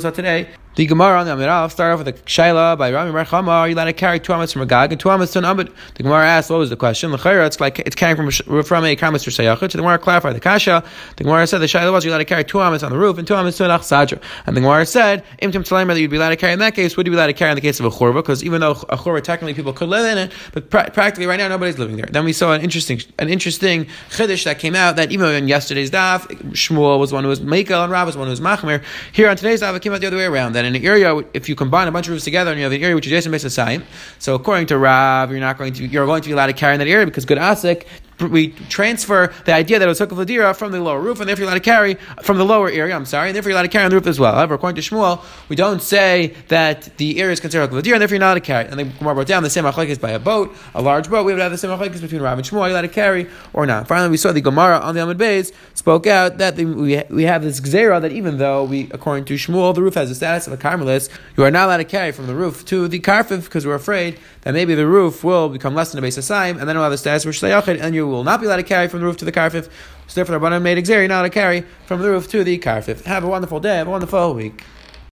saw 0.00 0.10
today. 0.10 0.48
The 0.76 0.86
Gemara 0.86 1.20
on 1.20 1.26
the 1.26 1.32
Amirav 1.32 1.70
start 1.70 1.92
off 1.92 2.04
with 2.04 2.08
a 2.08 2.20
shaila 2.24 2.76
by 2.76 2.92
Rami 2.92 3.12
Merchama. 3.12 3.48
Are 3.48 3.68
you 3.68 3.76
allowed 3.76 3.84
to 3.84 3.92
carry 3.92 4.18
two 4.18 4.32
amas 4.32 4.52
from 4.52 4.62
a 4.62 4.66
gag 4.66 4.90
and 4.90 5.00
two 5.00 5.08
amas 5.08 5.30
to 5.30 5.38
an 5.38 5.44
abed? 5.44 5.72
The 5.94 6.02
Gemara 6.02 6.26
asks, 6.26 6.50
what 6.50 6.58
was 6.58 6.68
the 6.68 6.74
question? 6.76 7.12
L'chayra, 7.12 7.46
it's 7.46 7.60
like 7.60 7.78
it's 7.78 7.94
carrying 7.94 8.16
from 8.16 8.64
from 8.64 8.84
a 8.84 8.96
kamas 8.96 9.22
to 9.22 9.30
shayachit. 9.30 9.60
So 9.60 9.78
the 9.78 9.82
Gemara 9.82 10.00
clarified 10.00 10.34
the 10.34 10.40
kasha. 10.40 10.82
The 11.16 11.22
Gemara 11.22 11.46
said 11.46 11.58
the 11.58 11.66
shaila 11.66 11.92
was 11.92 12.04
you 12.04 12.10
allowed 12.10 12.18
to 12.18 12.24
carry 12.24 12.42
two 12.42 12.60
amas 12.60 12.82
on 12.82 12.90
the 12.90 12.98
roof 12.98 13.18
and 13.18 13.28
two 13.28 13.36
amas 13.36 13.56
to 13.58 13.64
an 13.66 13.70
achsadra. 13.70 14.20
And 14.46 14.56
the 14.56 14.62
Gemara 14.62 14.84
said, 14.84 15.22
imtim 15.40 15.62
tzalim 15.62 15.86
that 15.86 16.00
you'd 16.00 16.10
be 16.10 16.16
allowed 16.16 16.30
to 16.30 16.36
carry 16.36 16.54
in 16.54 16.58
that 16.58 16.74
case. 16.74 16.96
Would 16.96 17.06
you 17.06 17.12
be 17.12 17.16
allowed 17.18 17.28
to 17.28 17.34
carry 17.34 17.52
in 17.52 17.54
the 17.54 17.60
case 17.60 17.78
of 17.78 17.86
a 17.86 17.90
churva? 17.90 18.14
Because 18.14 18.42
even 18.42 18.60
though 18.60 18.72
a 18.72 18.96
churva 18.96 19.22
technically 19.22 19.54
people 19.54 19.72
could 19.72 19.88
live 19.88 20.04
in 20.10 20.18
it, 20.18 20.32
but 20.52 20.70
pra- 20.70 20.90
practically 20.90 21.26
right 21.26 21.38
now 21.38 21.46
nobody's 21.46 21.78
living 21.78 21.98
there. 21.98 22.06
Then 22.10 22.24
we 22.24 22.32
saw 22.32 22.52
an 22.52 22.62
interesting 22.62 23.00
an 23.20 23.28
interesting 23.28 23.86
chiddush 24.10 24.42
that 24.42 24.58
came 24.58 24.74
out 24.74 24.96
that 24.96 25.12
even 25.12 25.28
in 25.28 25.46
yesterday's 25.46 25.92
daf, 25.92 26.26
Shmuel 26.50 26.98
was 26.98 27.12
one 27.12 27.22
who 27.22 27.30
was 27.30 27.38
Mekel 27.38 27.84
and 27.84 27.92
Rav 27.92 28.08
was 28.08 28.16
one 28.16 28.26
who 28.26 28.32
was 28.32 28.40
Machmir. 28.40 28.82
Here 29.12 29.28
on 29.28 29.36
today's 29.36 29.62
daf, 29.62 29.76
it 29.76 29.80
came 29.80 29.92
out 29.92 30.00
the 30.00 30.08
other 30.08 30.16
way 30.16 30.24
around. 30.24 30.54
That 30.54 30.63
in 30.64 30.74
an 30.74 30.84
area 30.84 31.16
if 31.34 31.48
you 31.48 31.54
combine 31.54 31.88
a 31.88 31.92
bunch 31.92 32.06
of 32.06 32.12
roofs 32.12 32.24
together 32.24 32.50
and 32.50 32.58
you 32.58 32.64
have 32.64 32.72
an 32.72 32.82
area 32.82 32.94
which 32.94 33.06
is 33.06 33.12
adjacent 33.12 33.34
Jason 33.34 33.50
Mesasayim, 33.50 33.82
so 34.18 34.34
according 34.34 34.66
to 34.66 34.78
Rav, 34.78 35.30
you're 35.30 35.40
not 35.40 35.58
going 35.58 35.72
to 35.74 35.86
you're 35.86 36.06
going 36.06 36.22
to 36.22 36.28
be 36.28 36.32
allowed 36.32 36.46
to 36.46 36.52
carry 36.52 36.74
in 36.74 36.78
that 36.78 36.88
area 36.88 37.06
because 37.06 37.24
good 37.24 37.38
asik 37.38 37.86
we 38.20 38.48
transfer 38.68 39.32
the 39.44 39.52
idea 39.52 39.78
that 39.78 39.86
it 39.86 39.88
was 39.88 40.00
Ladira 40.00 40.54
from 40.54 40.72
the 40.72 40.80
lower 40.80 41.00
roof, 41.00 41.20
and 41.20 41.28
therefore 41.28 41.42
you're 41.42 41.50
allowed 41.50 41.58
to 41.58 41.64
carry 41.64 41.94
from 42.22 42.38
the 42.38 42.44
lower 42.44 42.68
area, 42.68 42.94
I'm 42.94 43.04
sorry, 43.04 43.28
and 43.28 43.36
therefore 43.36 43.50
you're 43.50 43.56
allowed 43.56 43.62
to 43.62 43.68
carry 43.68 43.84
on 43.84 43.90
the 43.90 43.96
roof 43.96 44.06
as 44.06 44.20
well. 44.20 44.34
However, 44.34 44.54
according 44.54 44.80
to 44.80 44.88
Shmuel, 44.88 45.24
we 45.48 45.56
don't 45.56 45.82
say 45.82 46.34
that 46.48 46.96
the 46.98 47.20
area 47.20 47.32
is 47.32 47.40
considered 47.40 47.70
Hukav 47.70 47.82
Ladira, 47.82 47.92
and 47.94 48.00
therefore 48.00 48.14
you're 48.14 48.20
not 48.20 48.26
allowed 48.26 48.34
to 48.34 48.40
carry. 48.40 48.66
And 48.66 48.78
then 48.78 48.92
Gemara 48.98 49.14
brought 49.14 49.26
down 49.26 49.42
the 49.42 49.50
same 49.50 49.64
is 49.64 49.98
by 49.98 50.10
a 50.10 50.18
boat, 50.18 50.54
a 50.74 50.82
large 50.82 51.10
boat, 51.10 51.24
we 51.24 51.32
would 51.32 51.40
have 51.40 51.52
the 51.52 51.58
same 51.58 51.70
is 51.70 52.00
between 52.00 52.22
Rav 52.22 52.38
and 52.38 52.46
Shmuel, 52.46 52.62
are 52.62 52.70
allowed 52.70 52.82
to 52.82 52.88
carry 52.88 53.26
or 53.52 53.66
not? 53.66 53.88
Finally, 53.88 54.10
we 54.10 54.16
saw 54.16 54.32
the 54.32 54.40
Gemara 54.40 54.78
on 54.78 54.94
the 54.94 55.00
Amud 55.00 55.16
Beis 55.16 55.52
spoke 55.74 56.06
out 56.06 56.38
that 56.38 56.56
the, 56.56 56.64
we, 56.64 57.02
we 57.10 57.24
have 57.24 57.42
this 57.42 57.60
Gzera 57.60 58.00
that 58.00 58.12
even 58.12 58.38
though 58.38 58.64
we, 58.64 58.88
according 58.92 59.24
to 59.26 59.34
Shmuel, 59.34 59.74
the 59.74 59.82
roof 59.82 59.94
has 59.94 60.08
the 60.08 60.14
status 60.14 60.46
of 60.46 60.52
a 60.52 60.56
Carmelis, 60.56 61.08
you 61.36 61.44
are 61.44 61.50
not 61.50 61.66
allowed 61.66 61.78
to 61.78 61.84
carry 61.84 62.12
from 62.12 62.26
the 62.26 62.34
roof 62.34 62.64
to 62.66 62.88
the 62.88 63.00
Karfif 63.00 63.44
because 63.44 63.66
we're 63.66 63.74
afraid 63.74 64.18
that 64.42 64.54
maybe 64.54 64.74
the 64.74 64.86
roof 64.86 65.24
will 65.24 65.48
become 65.48 65.74
less 65.74 65.90
than 65.92 65.98
a 65.98 66.02
base 66.02 66.18
of 66.18 66.30
and 66.30 66.68
then 66.68 66.76
we'll 66.76 66.82
have 66.82 66.92
the 66.92 66.98
status 66.98 67.24
of 67.24 67.68
and 67.68 67.94
you 67.94 68.03
will 68.06 68.24
not 68.24 68.40
be 68.40 68.46
allowed 68.46 68.56
to 68.56 68.62
carry 68.62 68.88
from 68.88 69.00
the 69.00 69.06
roof 69.06 69.16
to 69.18 69.24
the 69.24 69.32
karfif. 69.32 69.68
So 70.06 70.14
therefore, 70.14 70.38
the 70.38 70.46
Rabbanan 70.46 70.62
made 70.62 70.86
you're 70.86 71.08
not 71.08 71.20
allowed 71.20 71.22
to 71.24 71.30
carry 71.30 71.64
from 71.86 72.00
the 72.00 72.10
roof 72.10 72.28
to 72.30 72.44
the 72.44 72.58
karfif. 72.58 73.04
Have 73.04 73.24
a 73.24 73.28
wonderful 73.28 73.60
day. 73.60 73.76
Have 73.76 73.88
a 73.88 73.90
wonderful 73.90 74.34
week. 74.34 74.62